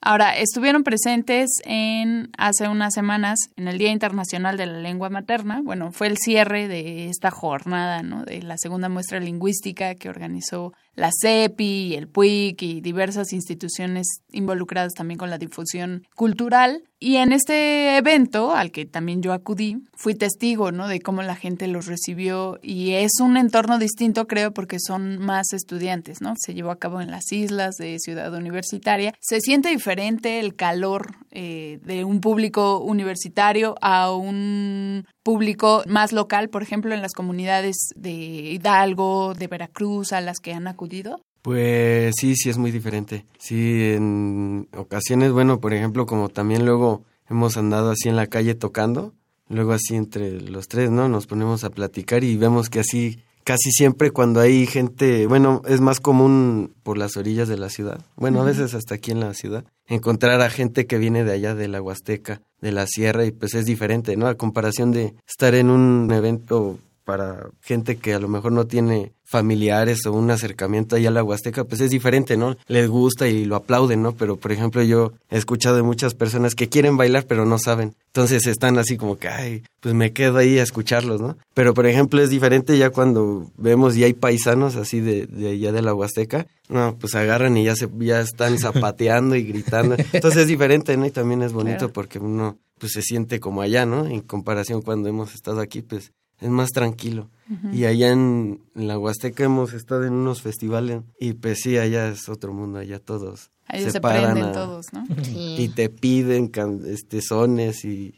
Ahora, 0.02 0.35
estuvieron 0.35 0.83
presentes 0.83 1.50
en 1.64 2.30
hace 2.38 2.69
unas 2.69 2.95
semanas 2.95 3.38
en 3.57 3.69
el 3.69 3.76
Día 3.76 3.90
Internacional 3.90 4.57
de 4.57 4.64
la 4.64 4.78
Lengua 4.78 5.11
Materna. 5.11 5.61
Bueno, 5.62 5.92
fue 5.92 6.07
el 6.07 6.16
cierre 6.16 6.69
de 6.69 7.11
esta 7.11 7.30
jornada, 7.30 8.02
¿no? 8.02 8.25
De 8.25 8.40
la 8.40 8.57
segunda 8.57 8.88
muestra 8.88 9.21
lingüística 9.21 9.95
que 9.97 10.09
organizó 10.09 10.73
la 10.95 11.11
CEPI, 11.12 11.97
el 11.97 12.09
PUIC 12.09 12.62
y 12.62 12.80
diversas 12.80 13.33
instituciones 13.33 14.23
involucradas 14.33 14.95
también 14.95 15.19
con 15.19 15.28
la 15.28 15.38
difusión 15.38 16.07
cultural. 16.14 16.83
Y 16.99 17.16
en 17.16 17.33
este 17.33 17.97
evento, 17.97 18.54
al 18.54 18.73
que 18.73 18.85
también 18.85 19.23
yo 19.23 19.33
acudí, 19.33 19.78
fui 19.95 20.14
testigo, 20.14 20.73
¿no? 20.73 20.88
De 20.88 21.00
cómo 21.00 21.23
la 21.23 21.35
gente 21.35 21.66
los 21.66 21.87
recibió 21.87 22.59
y 22.62 22.92
es 22.92 23.21
un 23.21 23.38
entorno 23.38 23.78
distinto, 23.78 24.26
creo, 24.26 24.52
porque 24.52 24.78
son 24.78 25.19
más 25.19 25.52
estudiantes, 25.54 26.21
¿no? 26.21 26.35
Se 26.38 26.52
llevó 26.52 26.71
a 26.71 26.78
cabo 26.78 27.00
en 27.00 27.11
las 27.11 27.33
islas 27.33 27.76
de 27.76 27.99
Ciudad 27.99 28.35
Universitaria. 28.35 29.14
Se 29.21 29.40
siente 29.40 29.71
diferente 29.71 29.89
el 29.99 30.54
calor 30.54 31.16
eh, 31.30 31.80
de 31.82 32.04
un 32.04 32.21
público 32.21 32.78
universitario 32.78 33.75
a 33.80 34.12
un 34.12 35.06
público 35.23 35.82
más 35.86 36.12
local, 36.12 36.49
por 36.49 36.62
ejemplo, 36.62 36.95
en 36.95 37.02
las 37.02 37.12
comunidades 37.12 37.76
de 37.97 38.10
Hidalgo, 38.12 39.34
de 39.34 39.47
Veracruz, 39.49 40.12
a 40.12 40.21
las 40.21 40.38
que 40.38 40.52
han 40.52 40.69
acudido? 40.69 41.21
Pues 41.43 42.14
sí, 42.19 42.36
sí 42.36 42.50
es 42.50 42.58
muy 42.58 42.71
diferente. 42.71 43.25
Sí, 43.38 43.93
en 43.95 44.69
ocasiones, 44.76 45.32
bueno, 45.32 45.60
por 45.60 45.73
ejemplo, 45.73 46.06
como 46.06 46.28
también 46.28 46.67
luego 46.67 47.02
hemos 47.28 47.56
andado 47.56 47.91
así 47.91 48.08
en 48.08 48.17
la 48.17 48.26
calle 48.26 48.54
tocando, 48.54 49.14
luego 49.49 49.73
así 49.73 49.97
entre 49.97 50.41
los 50.41 50.69
tres, 50.69 50.91
¿no? 50.91 51.08
Nos 51.08 51.26
ponemos 51.26 51.64
a 51.64 51.71
platicar 51.71 52.25
y 52.25 52.36
vemos 52.36 52.69
que 52.69 52.80
así 52.80 53.19
casi 53.45 53.71
siempre 53.73 54.10
cuando 54.10 54.41
hay 54.41 54.67
gente, 54.67 55.26
bueno, 55.26 55.62
es 55.67 55.80
más 55.80 56.00
común 56.00 56.75
por 56.82 56.99
las 56.99 57.17
orillas 57.17 57.49
de 57.49 57.56
la 57.56 57.69
ciudad, 57.69 58.04
bueno, 58.17 58.41
a 58.43 58.45
veces 58.45 58.75
hasta 58.75 58.95
aquí 58.95 59.10
en 59.10 59.21
la 59.21 59.34
ciudad, 59.34 59.64
encontrar 59.90 60.40
a 60.40 60.48
gente 60.48 60.86
que 60.86 60.98
viene 60.98 61.24
de 61.24 61.32
allá 61.32 61.54
de 61.54 61.68
la 61.68 61.82
Huasteca, 61.82 62.42
de 62.60 62.72
la 62.72 62.86
sierra, 62.86 63.26
y 63.26 63.32
pues 63.32 63.54
es 63.54 63.66
diferente, 63.66 64.16
¿no? 64.16 64.26
A 64.26 64.36
comparación 64.36 64.92
de 64.92 65.14
estar 65.26 65.54
en 65.54 65.68
un 65.68 66.10
evento 66.12 66.78
para 67.04 67.50
gente 67.60 67.97
que 67.97 68.15
a 68.15 68.19
lo 68.19 68.28
mejor 68.28 68.52
no 68.52 68.67
tiene 68.67 69.13
familiares 69.25 70.04
o 70.06 70.13
un 70.13 70.30
acercamiento 70.30 70.97
ahí 70.97 71.06
a 71.06 71.10
la 71.10 71.23
Huasteca, 71.23 71.63
pues 71.65 71.80
es 71.80 71.91
diferente, 71.91 72.36
¿no? 72.36 72.56
Les 72.67 72.89
gusta 72.89 73.28
y 73.28 73.45
lo 73.45 73.54
aplauden, 73.54 74.02
¿no? 74.02 74.13
Pero, 74.13 74.36
por 74.36 74.50
ejemplo, 74.50 74.82
yo 74.82 75.13
he 75.30 75.39
escuchado 75.39 75.76
de 75.76 75.82
muchas 75.82 76.15
personas 76.15 76.56
que 76.56 76.69
quieren 76.69 76.97
bailar 76.97 77.26
pero 77.26 77.47
no 77.47 77.58
saben. 77.58 77.95
Entonces 78.06 78.47
están 78.49 78.76
así 78.76 78.97
como 78.97 79.19
que, 79.19 79.28
ay, 79.28 79.63
pues 79.78 79.95
me 79.95 80.13
quedo 80.13 80.39
ahí 80.39 80.58
a 80.58 80.65
escucharlos, 80.65 81.21
¿no? 81.21 81.39
Pero, 81.54 81.75
por 81.75 81.86
ejemplo, 81.86 82.21
es 82.21 82.28
diferente 82.28 82.76
ya 82.76 82.91
cuando 82.91 83.50
vemos 83.56 83.97
y 83.97 84.02
hay 84.02 84.15
paisanos 84.15 84.75
así 84.75 85.00
de, 85.00 85.26
de 85.26 85.50
allá 85.50 85.71
de 85.71 85.82
la 85.82 85.95
Huasteca, 85.95 86.49
no, 86.69 86.97
pues 86.99 87.15
agarran 87.15 87.56
y 87.56 87.65
ya, 87.65 87.76
se, 87.76 87.89
ya 87.99 88.21
están 88.21 88.58
zapateando 88.60 89.36
y 89.36 89.45
gritando. 89.45 89.97
Entonces 90.13 90.43
es 90.43 90.49
diferente, 90.49 90.97
¿no? 90.97 91.06
Y 91.06 91.10
también 91.13 91.43
es 91.43 91.52
bonito 91.52 91.93
porque 91.93 92.19
uno 92.19 92.58
pues 92.78 92.93
se 92.93 93.02
siente 93.02 93.39
como 93.39 93.63
allá, 93.63 93.86
¿no? 93.86 94.06
En 94.06 94.23
comparación 94.23 94.82
cuando 94.82 95.08
hemos 95.08 95.34
estado 95.34 95.60
aquí, 95.60 95.82
pues 95.82 96.13
es 96.40 96.48
más 96.48 96.70
tranquilo. 96.70 97.28
Y 97.72 97.84
allá 97.84 98.12
en, 98.12 98.60
la 98.74 98.96
Huasteca 98.96 99.42
hemos 99.42 99.72
estado 99.72 100.04
en 100.04 100.12
unos 100.12 100.40
festivales 100.40 101.02
y 101.18 101.32
pues 101.32 101.58
sí, 101.60 101.78
allá 101.78 102.08
es 102.08 102.28
otro 102.28 102.52
mundo, 102.52 102.78
allá 102.78 103.00
todos 103.00 103.50
Ahí 103.73 103.89
se, 103.89 104.00
prenden 104.00 104.52
todos, 104.52 104.93
¿no? 104.93 105.04
Y 105.33 105.69
te 105.69 105.89
piden 105.89 106.50
este 106.89 107.23
sones 107.23 107.85
y 107.85 108.13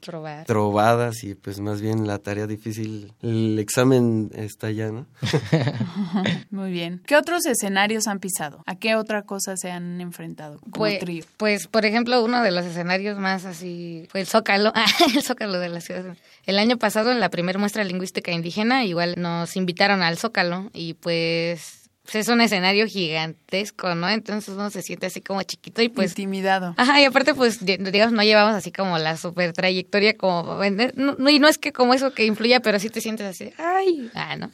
trovadas 0.47 1.25
y 1.25 1.35
pues 1.35 1.61
más 1.61 1.83
bien 1.83 2.07
la 2.07 2.19
tarea 2.19 2.47
difícil, 2.47 3.13
el 3.21 3.59
examen 3.59 4.31
está 4.35 4.69
allá, 4.69 4.91
¿no? 4.91 5.07
Muy 6.51 6.71
bien. 6.71 7.03
¿Qué 7.07 7.17
otros 7.17 7.45
escenarios 7.45 8.07
han 8.07 8.19
pisado? 8.19 8.63
¿A 8.65 8.77
qué 8.77 8.97
otra 8.97 9.23
cosa 9.23 9.59
se 9.59 9.71
han 9.71 10.01
enfrentado 10.01 10.59
como 10.61 10.73
pues, 10.73 11.01
trío? 11.01 11.25
Pues, 11.37 11.67
por 11.67 11.85
ejemplo, 11.85 12.25
uno 12.25 12.43
de 12.43 12.51
los 12.51 12.65
escenarios 12.65 13.19
más 13.19 13.45
así 13.45 14.07
fue 14.11 14.23
el 14.23 14.27
Zócalo, 14.27 14.73
el 15.15 15.23
Zócalo 15.23 15.59
de 15.59 15.69
la 15.69 15.83
ciudad. 15.83 16.17
El 16.47 16.59
año 16.59 16.79
pasado, 16.79 17.13
en 17.13 17.21
la 17.21 17.29
primera 17.29 17.59
muestra 17.59 17.85
lingüística 17.85 18.33
indígena, 18.33 18.87
igual 18.87 19.17
nos 19.19 19.55
invitaron 19.57 20.03
al 20.03 20.17
Zócalo 20.17 20.71
y 20.73 20.95
pues 20.95 21.82
pues, 22.05 22.17
es 22.17 22.29
un 22.29 22.41
escenario 22.41 22.87
gigantesco, 22.87 23.95
¿no? 23.95 24.09
Entonces 24.09 24.55
uno 24.55 24.71
se 24.71 24.83
siente 24.83 25.07
así 25.07 25.21
como 25.21 25.43
chiquito 25.43 25.83
y 25.83 25.89
pues... 25.89 26.11
Intimidado. 26.13 26.75
Ajá, 26.77 27.01
y 27.01 27.05
aparte 27.05 27.35
pues, 27.35 27.65
digamos, 27.65 28.13
no 28.13 28.23
llevamos 28.23 28.55
así 28.55 28.73
como 28.73 28.99
la 28.99 29.17
super 29.17 29.53
trayectoria 29.53 30.17
como... 30.17 30.59
No, 30.97 31.31
y 31.31 31.39
no 31.39 31.49
es 31.49 31.59
que 31.59 31.73
como 31.73 31.95
eso 31.95 32.13
que 32.13 32.27
influya, 32.27 32.61
pero 32.61 32.79
sí 32.79 32.91
te 32.91 33.01
sientes 33.01 33.27
así, 33.27 33.53
ay, 33.59 34.11
ah, 34.15 34.37
¿no? 34.37 34.51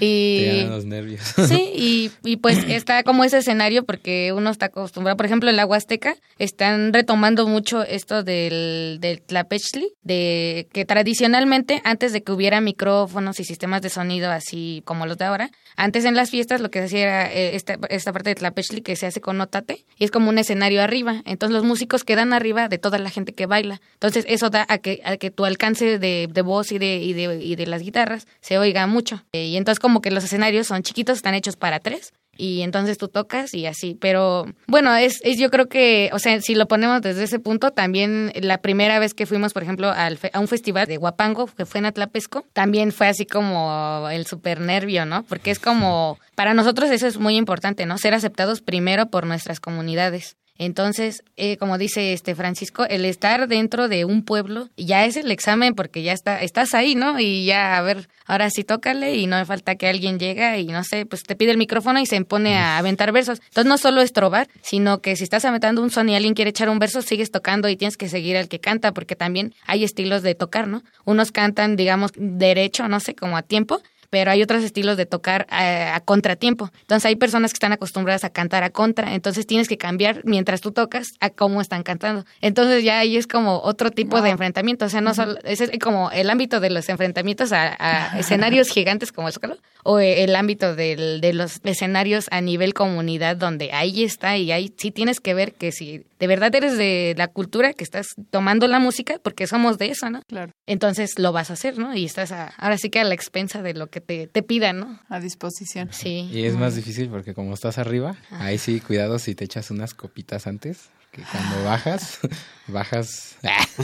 y... 0.00 0.36
Te 0.46 0.66
los 0.68 0.84
nervios. 0.84 1.20
sí, 1.48 1.70
y, 1.74 2.10
y 2.24 2.36
pues 2.38 2.58
está 2.68 3.02
como 3.02 3.24
ese 3.24 3.38
escenario 3.38 3.84
porque 3.84 4.32
uno 4.32 4.50
está 4.50 4.66
acostumbrado, 4.66 5.16
por 5.16 5.26
ejemplo, 5.26 5.50
en 5.50 5.56
la 5.56 5.66
Huasteca 5.66 6.16
están 6.38 6.92
retomando 6.92 7.46
mucho 7.46 7.82
esto 7.82 8.22
del, 8.22 8.98
del 9.00 9.22
tlapechli, 9.22 9.92
de 10.02 10.68
que 10.72 10.84
tradicionalmente 10.84 11.80
antes 11.84 12.12
de 12.12 12.22
que 12.22 12.32
hubiera 12.32 12.60
micrófonos 12.60 13.40
y 13.40 13.44
sistemas 13.44 13.82
de 13.82 13.90
sonido 13.90 14.30
así 14.30 14.82
como 14.84 15.06
los 15.06 15.18
de 15.18 15.24
ahora, 15.24 15.50
antes 15.76 16.04
en 16.04 16.14
las 16.14 16.30
fiestas 16.30 16.55
lo 16.60 16.70
que 16.70 16.80
hacía 16.80 17.32
eh, 17.32 17.56
esta, 17.56 17.78
esta 17.88 18.12
parte 18.12 18.30
de 18.30 18.34
Tlapechli 18.36 18.80
que 18.80 18.96
se 18.96 19.06
hace 19.06 19.20
con 19.20 19.36
notate 19.36 19.84
y 19.96 20.04
es 20.04 20.10
como 20.10 20.28
un 20.28 20.38
escenario 20.38 20.82
arriba. 20.82 21.22
Entonces 21.24 21.54
los 21.54 21.64
músicos 21.64 22.04
quedan 22.04 22.32
arriba 22.32 22.68
de 22.68 22.78
toda 22.78 22.98
la 22.98 23.10
gente 23.10 23.32
que 23.32 23.46
baila. 23.46 23.80
Entonces 23.94 24.24
eso 24.28 24.50
da 24.50 24.66
a 24.68 24.78
que, 24.78 25.00
a 25.04 25.16
que 25.16 25.30
tu 25.30 25.44
alcance 25.44 25.98
de, 25.98 26.28
de 26.30 26.42
voz 26.42 26.72
y 26.72 26.78
de, 26.78 26.96
y, 26.96 27.12
de, 27.12 27.42
y 27.42 27.56
de 27.56 27.66
las 27.66 27.82
guitarras 27.82 28.26
se 28.40 28.58
oiga 28.58 28.86
mucho. 28.86 29.24
Eh, 29.32 29.46
y 29.46 29.56
entonces 29.56 29.80
como 29.80 30.02
que 30.02 30.10
los 30.10 30.24
escenarios 30.24 30.66
son 30.66 30.82
chiquitos, 30.82 31.16
están 31.16 31.34
hechos 31.34 31.56
para 31.56 31.80
tres 31.80 32.12
y 32.36 32.62
entonces 32.62 32.98
tú 32.98 33.08
tocas 33.08 33.54
y 33.54 33.66
así. 33.66 33.96
Pero 34.00 34.46
bueno, 34.66 34.94
es, 34.94 35.20
es 35.22 35.38
yo 35.38 35.50
creo 35.50 35.66
que, 35.66 36.10
o 36.12 36.18
sea, 36.18 36.40
si 36.40 36.54
lo 36.54 36.66
ponemos 36.66 37.00
desde 37.02 37.24
ese 37.24 37.38
punto, 37.38 37.70
también 37.70 38.32
la 38.40 38.58
primera 38.58 38.98
vez 38.98 39.14
que 39.14 39.26
fuimos, 39.26 39.52
por 39.52 39.62
ejemplo, 39.62 39.90
al 39.90 40.18
a 40.32 40.40
un 40.40 40.48
festival 40.48 40.86
de 40.86 40.98
Huapango, 40.98 41.46
que 41.46 41.66
fue 41.66 41.78
en 41.78 41.86
Atlapesco, 41.86 42.44
también 42.52 42.92
fue 42.92 43.08
así 43.08 43.26
como 43.26 44.08
el 44.10 44.26
super 44.26 44.60
nervio, 44.60 45.06
¿no? 45.06 45.22
Porque 45.24 45.50
es 45.50 45.58
como, 45.58 46.18
para 46.34 46.54
nosotros 46.54 46.90
eso 46.90 47.06
es 47.06 47.18
muy 47.18 47.36
importante, 47.36 47.86
¿no? 47.86 47.98
Ser 47.98 48.14
aceptados 48.14 48.60
primero 48.60 49.06
por 49.06 49.26
nuestras 49.26 49.60
comunidades. 49.60 50.36
Entonces, 50.58 51.22
eh, 51.36 51.56
como 51.56 51.78
dice 51.78 52.12
este 52.12 52.34
Francisco, 52.34 52.84
el 52.84 53.04
estar 53.04 53.48
dentro 53.48 53.88
de 53.88 54.04
un 54.04 54.24
pueblo 54.24 54.68
ya 54.76 55.04
es 55.04 55.16
el 55.16 55.30
examen 55.30 55.74
porque 55.74 56.02
ya 56.02 56.12
está, 56.12 56.40
estás 56.42 56.74
ahí, 56.74 56.94
¿no? 56.94 57.20
Y 57.20 57.44
ya, 57.44 57.76
a 57.76 57.82
ver, 57.82 58.08
ahora 58.26 58.50
sí 58.50 58.64
tócale 58.64 59.16
y 59.16 59.26
no 59.26 59.44
falta 59.46 59.76
que 59.76 59.86
alguien 59.86 60.18
llegue 60.18 60.60
y 60.60 60.66
no 60.66 60.82
sé, 60.84 61.06
pues 61.06 61.22
te 61.22 61.36
pide 61.36 61.50
el 61.50 61.58
micrófono 61.58 62.00
y 62.00 62.06
se 62.06 62.22
pone 62.24 62.56
a 62.56 62.78
aventar 62.78 63.12
versos. 63.12 63.40
Entonces, 63.40 63.66
no 63.68 63.78
solo 63.78 64.00
es 64.00 64.12
trobar, 64.12 64.48
sino 64.62 65.00
que 65.00 65.16
si 65.16 65.24
estás 65.24 65.44
aventando 65.44 65.82
un 65.82 65.90
son 65.90 66.08
y 66.08 66.16
alguien 66.16 66.34
quiere 66.34 66.50
echar 66.50 66.68
un 66.68 66.78
verso, 66.78 67.02
sigues 67.02 67.30
tocando 67.30 67.68
y 67.68 67.76
tienes 67.76 67.96
que 67.96 68.08
seguir 68.08 68.36
al 68.36 68.48
que 68.48 68.60
canta 68.60 68.92
porque 68.92 69.16
también 69.16 69.54
hay 69.66 69.84
estilos 69.84 70.22
de 70.22 70.34
tocar, 70.34 70.68
¿no? 70.68 70.82
Unos 71.04 71.32
cantan, 71.32 71.76
digamos, 71.76 72.12
derecho, 72.16 72.88
no 72.88 73.00
sé, 73.00 73.14
como 73.14 73.36
a 73.36 73.42
tiempo, 73.42 73.80
pero 74.10 74.30
hay 74.30 74.42
otros 74.42 74.64
estilos 74.64 74.96
de 74.96 75.06
tocar 75.06 75.46
a, 75.50 76.00
contratiempo. 76.04 76.70
Entonces 76.80 77.06
hay 77.06 77.16
personas 77.16 77.52
que 77.52 77.56
están 77.56 77.72
acostumbradas 77.72 78.24
a 78.24 78.30
cantar 78.30 78.62
a 78.62 78.70
contra, 78.70 79.14
entonces 79.14 79.46
tienes 79.46 79.68
que 79.68 79.78
cambiar 79.78 80.22
mientras 80.24 80.60
tú 80.60 80.72
tocas 80.72 81.08
a 81.20 81.30
cómo 81.30 81.60
están 81.60 81.82
cantando. 81.82 82.24
Entonces 82.40 82.84
ya 82.84 82.98
ahí 82.98 83.16
es 83.16 83.26
como 83.26 83.60
otro 83.60 83.90
tipo 83.90 84.20
de 84.22 84.30
enfrentamiento, 84.30 84.86
o 84.86 84.88
sea, 84.88 85.00
no 85.00 85.14
solo, 85.14 85.36
es 85.44 85.62
como 85.80 86.10
el 86.10 86.30
ámbito 86.30 86.60
de 86.60 86.70
los 86.70 86.88
enfrentamientos 86.88 87.52
a, 87.52 87.76
escenarios 88.18 88.68
gigantes 88.68 89.12
como 89.12 89.28
el 89.28 89.34
Zócalo, 89.34 89.56
o 89.82 90.00
el 90.00 90.34
ámbito 90.34 90.74
del, 90.74 91.20
de 91.20 91.32
los 91.32 91.60
escenarios 91.62 92.26
a 92.30 92.40
nivel 92.40 92.74
comunidad 92.74 93.36
donde 93.36 93.72
ahí 93.72 94.02
está 94.02 94.36
y 94.36 94.50
ahí 94.50 94.72
sí 94.76 94.90
tienes 94.90 95.20
que 95.20 95.34
ver 95.34 95.52
que 95.52 95.70
si 95.70 96.04
de 96.18 96.26
verdad 96.26 96.54
eres 96.54 96.76
de 96.76 97.14
la 97.16 97.28
cultura 97.28 97.72
que 97.72 97.84
estás 97.84 98.08
tomando 98.30 98.66
la 98.66 98.78
música, 98.78 99.18
porque 99.22 99.46
somos 99.46 99.78
de 99.78 99.90
eso, 99.90 100.10
¿no? 100.10 100.22
Claro. 100.26 100.52
Entonces 100.66 101.18
lo 101.18 101.32
vas 101.32 101.50
a 101.50 101.54
hacer, 101.54 101.78
¿no? 101.78 101.94
Y 101.94 102.04
estás 102.04 102.32
ahora 102.32 102.78
sí 102.78 102.90
que 102.90 103.00
a 103.00 103.04
la 103.04 103.14
expensa 103.14 103.62
de 103.62 103.74
lo 103.74 103.88
que 103.88 103.95
te, 104.00 104.26
te 104.26 104.42
pidan, 104.42 104.80
¿no? 104.80 105.00
A 105.08 105.20
disposición. 105.20 105.88
Sí. 105.92 106.28
Y 106.32 106.44
es 106.44 106.56
más 106.56 106.74
difícil 106.74 107.08
porque 107.08 107.34
como 107.34 107.54
estás 107.54 107.78
arriba, 107.78 108.16
ahí 108.30 108.58
sí, 108.58 108.80
cuidado 108.80 109.18
si 109.18 109.34
te 109.34 109.44
echas 109.44 109.70
unas 109.70 109.94
copitas 109.94 110.46
antes, 110.46 110.90
que 111.12 111.22
cuando 111.22 111.64
bajas, 111.64 112.20
bajas 112.68 113.36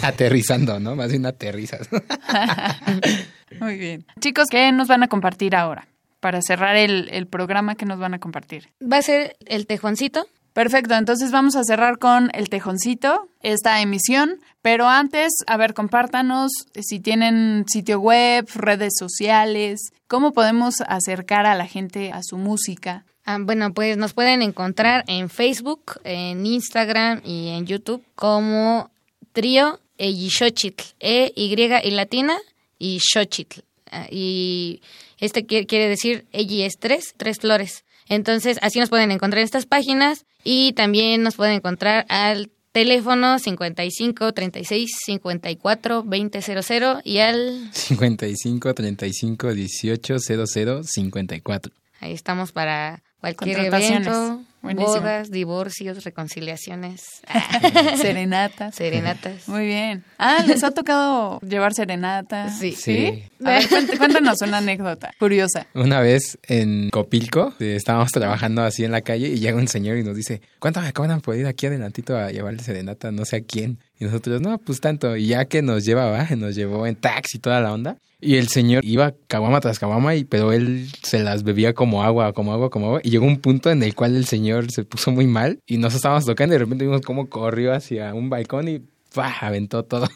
aterrizando, 0.02 0.80
¿no? 0.80 0.96
Más 0.96 1.10
bien 1.10 1.26
aterrizas. 1.26 1.88
Muy 3.60 3.78
bien. 3.78 4.04
Chicos, 4.20 4.48
¿qué 4.50 4.72
nos 4.72 4.88
van 4.88 5.02
a 5.02 5.08
compartir 5.08 5.56
ahora? 5.56 5.88
Para 6.20 6.40
cerrar 6.42 6.76
el, 6.76 7.08
el 7.10 7.26
programa, 7.26 7.74
¿qué 7.74 7.84
nos 7.84 7.98
van 7.98 8.14
a 8.14 8.18
compartir? 8.18 8.68
Va 8.80 8.98
a 8.98 9.02
ser 9.02 9.36
el 9.46 9.66
tejoncito. 9.66 10.26
Perfecto, 10.52 10.94
entonces 10.94 11.32
vamos 11.32 11.56
a 11.56 11.64
cerrar 11.64 11.98
con 11.98 12.30
el 12.34 12.50
tejoncito, 12.50 13.30
esta 13.40 13.80
emisión, 13.80 14.38
pero 14.62 14.88
antes, 14.88 15.32
a 15.46 15.56
ver, 15.56 15.74
compártanos 15.74 16.50
si 16.80 17.00
tienen 17.00 17.64
sitio 17.68 18.00
web, 18.00 18.48
redes 18.54 18.94
sociales, 18.96 19.92
cómo 20.06 20.32
podemos 20.32 20.76
acercar 20.86 21.46
a 21.46 21.56
la 21.56 21.66
gente 21.66 22.12
a 22.12 22.20
su 22.22 22.38
música. 22.38 23.04
Ah, 23.24 23.38
bueno, 23.40 23.74
pues 23.74 23.96
nos 23.96 24.14
pueden 24.14 24.40
encontrar 24.40 25.04
en 25.06 25.28
Facebook, 25.28 26.00
en 26.04 26.46
Instagram 26.46 27.20
y 27.24 27.48
en 27.50 27.66
YouTube 27.66 28.04
como 28.14 28.90
Trío 29.32 29.80
Xochitl, 29.98 30.84
E, 31.00 31.32
Y 31.36 31.54
y 31.54 31.90
latina 31.90 32.36
y 32.78 32.98
Xochitl. 33.00 33.60
Ah, 33.90 34.06
y 34.10 34.80
este 35.18 35.44
quiere 35.44 35.88
decir 35.88 36.26
Eyi 36.32 36.62
es 36.62 36.78
tres, 36.78 37.14
tres 37.16 37.38
flores. 37.38 37.84
Entonces, 38.08 38.58
así 38.62 38.80
nos 38.80 38.88
pueden 38.88 39.10
encontrar 39.10 39.40
en 39.40 39.44
estas 39.44 39.66
páginas 39.66 40.24
y 40.44 40.72
también 40.72 41.22
nos 41.22 41.36
pueden 41.36 41.54
encontrar 41.54 42.06
al 42.08 42.50
teléfono 42.72 43.38
55 43.38 44.32
36 44.32 44.90
54 45.04 46.02
2000 46.02 47.00
y 47.04 47.18
al 47.18 47.70
55 47.72 48.74
35 48.74 49.54
18 49.54 50.18
00 50.18 50.82
54. 50.82 51.72
Ahí 52.00 52.12
estamos 52.12 52.52
para 52.52 53.02
cualquier 53.20 53.60
evento, 53.60 54.42
bodas, 54.62 55.30
divorcios, 55.30 56.04
reconciliaciones, 56.04 57.22
serenatas. 57.96 58.74
Serenatas. 58.74 59.48
Muy 59.48 59.66
bien. 59.66 60.04
Ah, 60.18 60.44
¿les 60.46 60.62
ha 60.64 60.70
tocado 60.70 61.40
llevar 61.40 61.74
serenatas? 61.74 62.58
Sí. 62.58 62.72
Sí. 62.72 63.24
A 63.44 63.50
ver, 63.50 63.68
cuéntanos 63.98 64.40
una 64.42 64.58
anécdota 64.58 65.12
curiosa. 65.18 65.66
Una 65.74 66.00
vez 66.00 66.38
en 66.46 66.90
Copilco, 66.90 67.54
eh, 67.60 67.74
estábamos 67.76 68.10
trabajando 68.12 68.62
así 68.62 68.84
en 68.84 68.92
la 68.92 69.02
calle 69.02 69.28
y 69.28 69.38
llega 69.38 69.56
un 69.56 69.68
señor 69.68 69.98
y 69.98 70.04
nos 70.04 70.16
dice, 70.16 70.40
¿cuánto 70.58 70.80
me 70.80 70.92
cobran 70.92 71.20
por 71.20 71.36
ir 71.36 71.46
aquí 71.46 71.66
adelantito 71.66 72.16
a 72.16 72.30
llevarle 72.30 72.62
serenata? 72.62 73.10
No 73.10 73.24
sé 73.24 73.36
a 73.36 73.40
quién. 73.42 73.78
Y 74.02 74.04
nosotros, 74.06 74.40
no, 74.40 74.58
pues 74.58 74.80
tanto. 74.80 75.16
Y 75.16 75.28
ya 75.28 75.44
que 75.44 75.62
nos 75.62 75.84
llevaba, 75.84 76.26
nos 76.36 76.56
llevó 76.56 76.88
en 76.88 76.96
taxi 76.96 77.38
toda 77.38 77.60
la 77.60 77.72
onda. 77.72 77.98
Y 78.20 78.34
el 78.34 78.48
señor 78.48 78.84
iba 78.84 79.14
caguama 79.28 79.60
tras 79.60 79.78
caguama, 79.78 80.16
y, 80.16 80.24
pero 80.24 80.52
él 80.52 80.88
se 81.04 81.20
las 81.20 81.44
bebía 81.44 81.72
como 81.72 82.02
agua, 82.02 82.32
como 82.32 82.52
agua, 82.52 82.68
como 82.68 82.86
agua. 82.86 83.00
Y 83.04 83.10
llegó 83.10 83.26
un 83.26 83.38
punto 83.38 83.70
en 83.70 83.80
el 83.84 83.94
cual 83.94 84.16
el 84.16 84.24
señor 84.24 84.72
se 84.72 84.84
puso 84.84 85.12
muy 85.12 85.28
mal 85.28 85.60
y 85.68 85.76
nos 85.78 85.94
estábamos 85.94 86.26
tocando 86.26 86.52
y 86.52 86.58
de 86.58 86.64
repente 86.64 86.84
vimos 86.84 87.02
cómo 87.02 87.28
corrió 87.28 87.72
hacia 87.72 88.12
un 88.12 88.28
balcón 88.28 88.66
y 88.66 88.82
¡pah! 89.14 89.38
aventó 89.40 89.84
todo. 89.84 90.08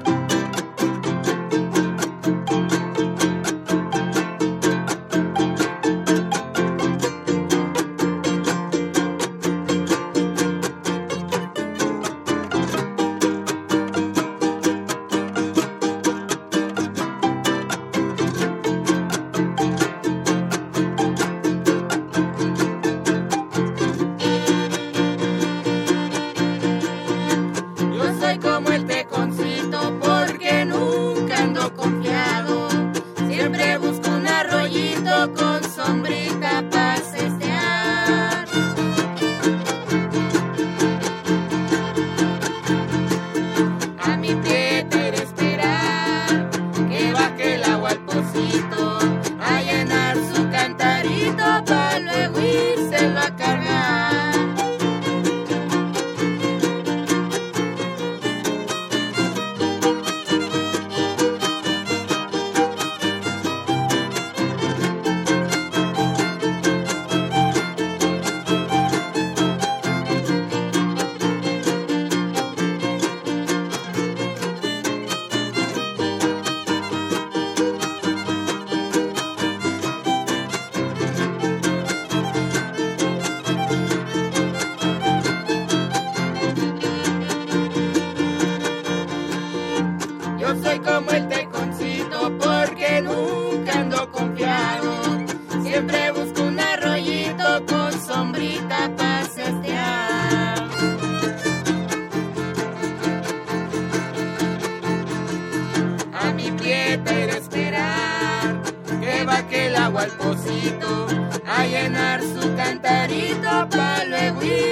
Que 109.53 109.67
el 109.67 109.77
agua 109.77 110.05
al 110.05 110.11
pocito 110.13 111.09
a 111.47 111.67
llenar 111.67 112.23
su 112.23 112.57
cantarito 112.57 113.69
para 113.69 114.03
luego 114.07 114.43
ir. 114.45 114.72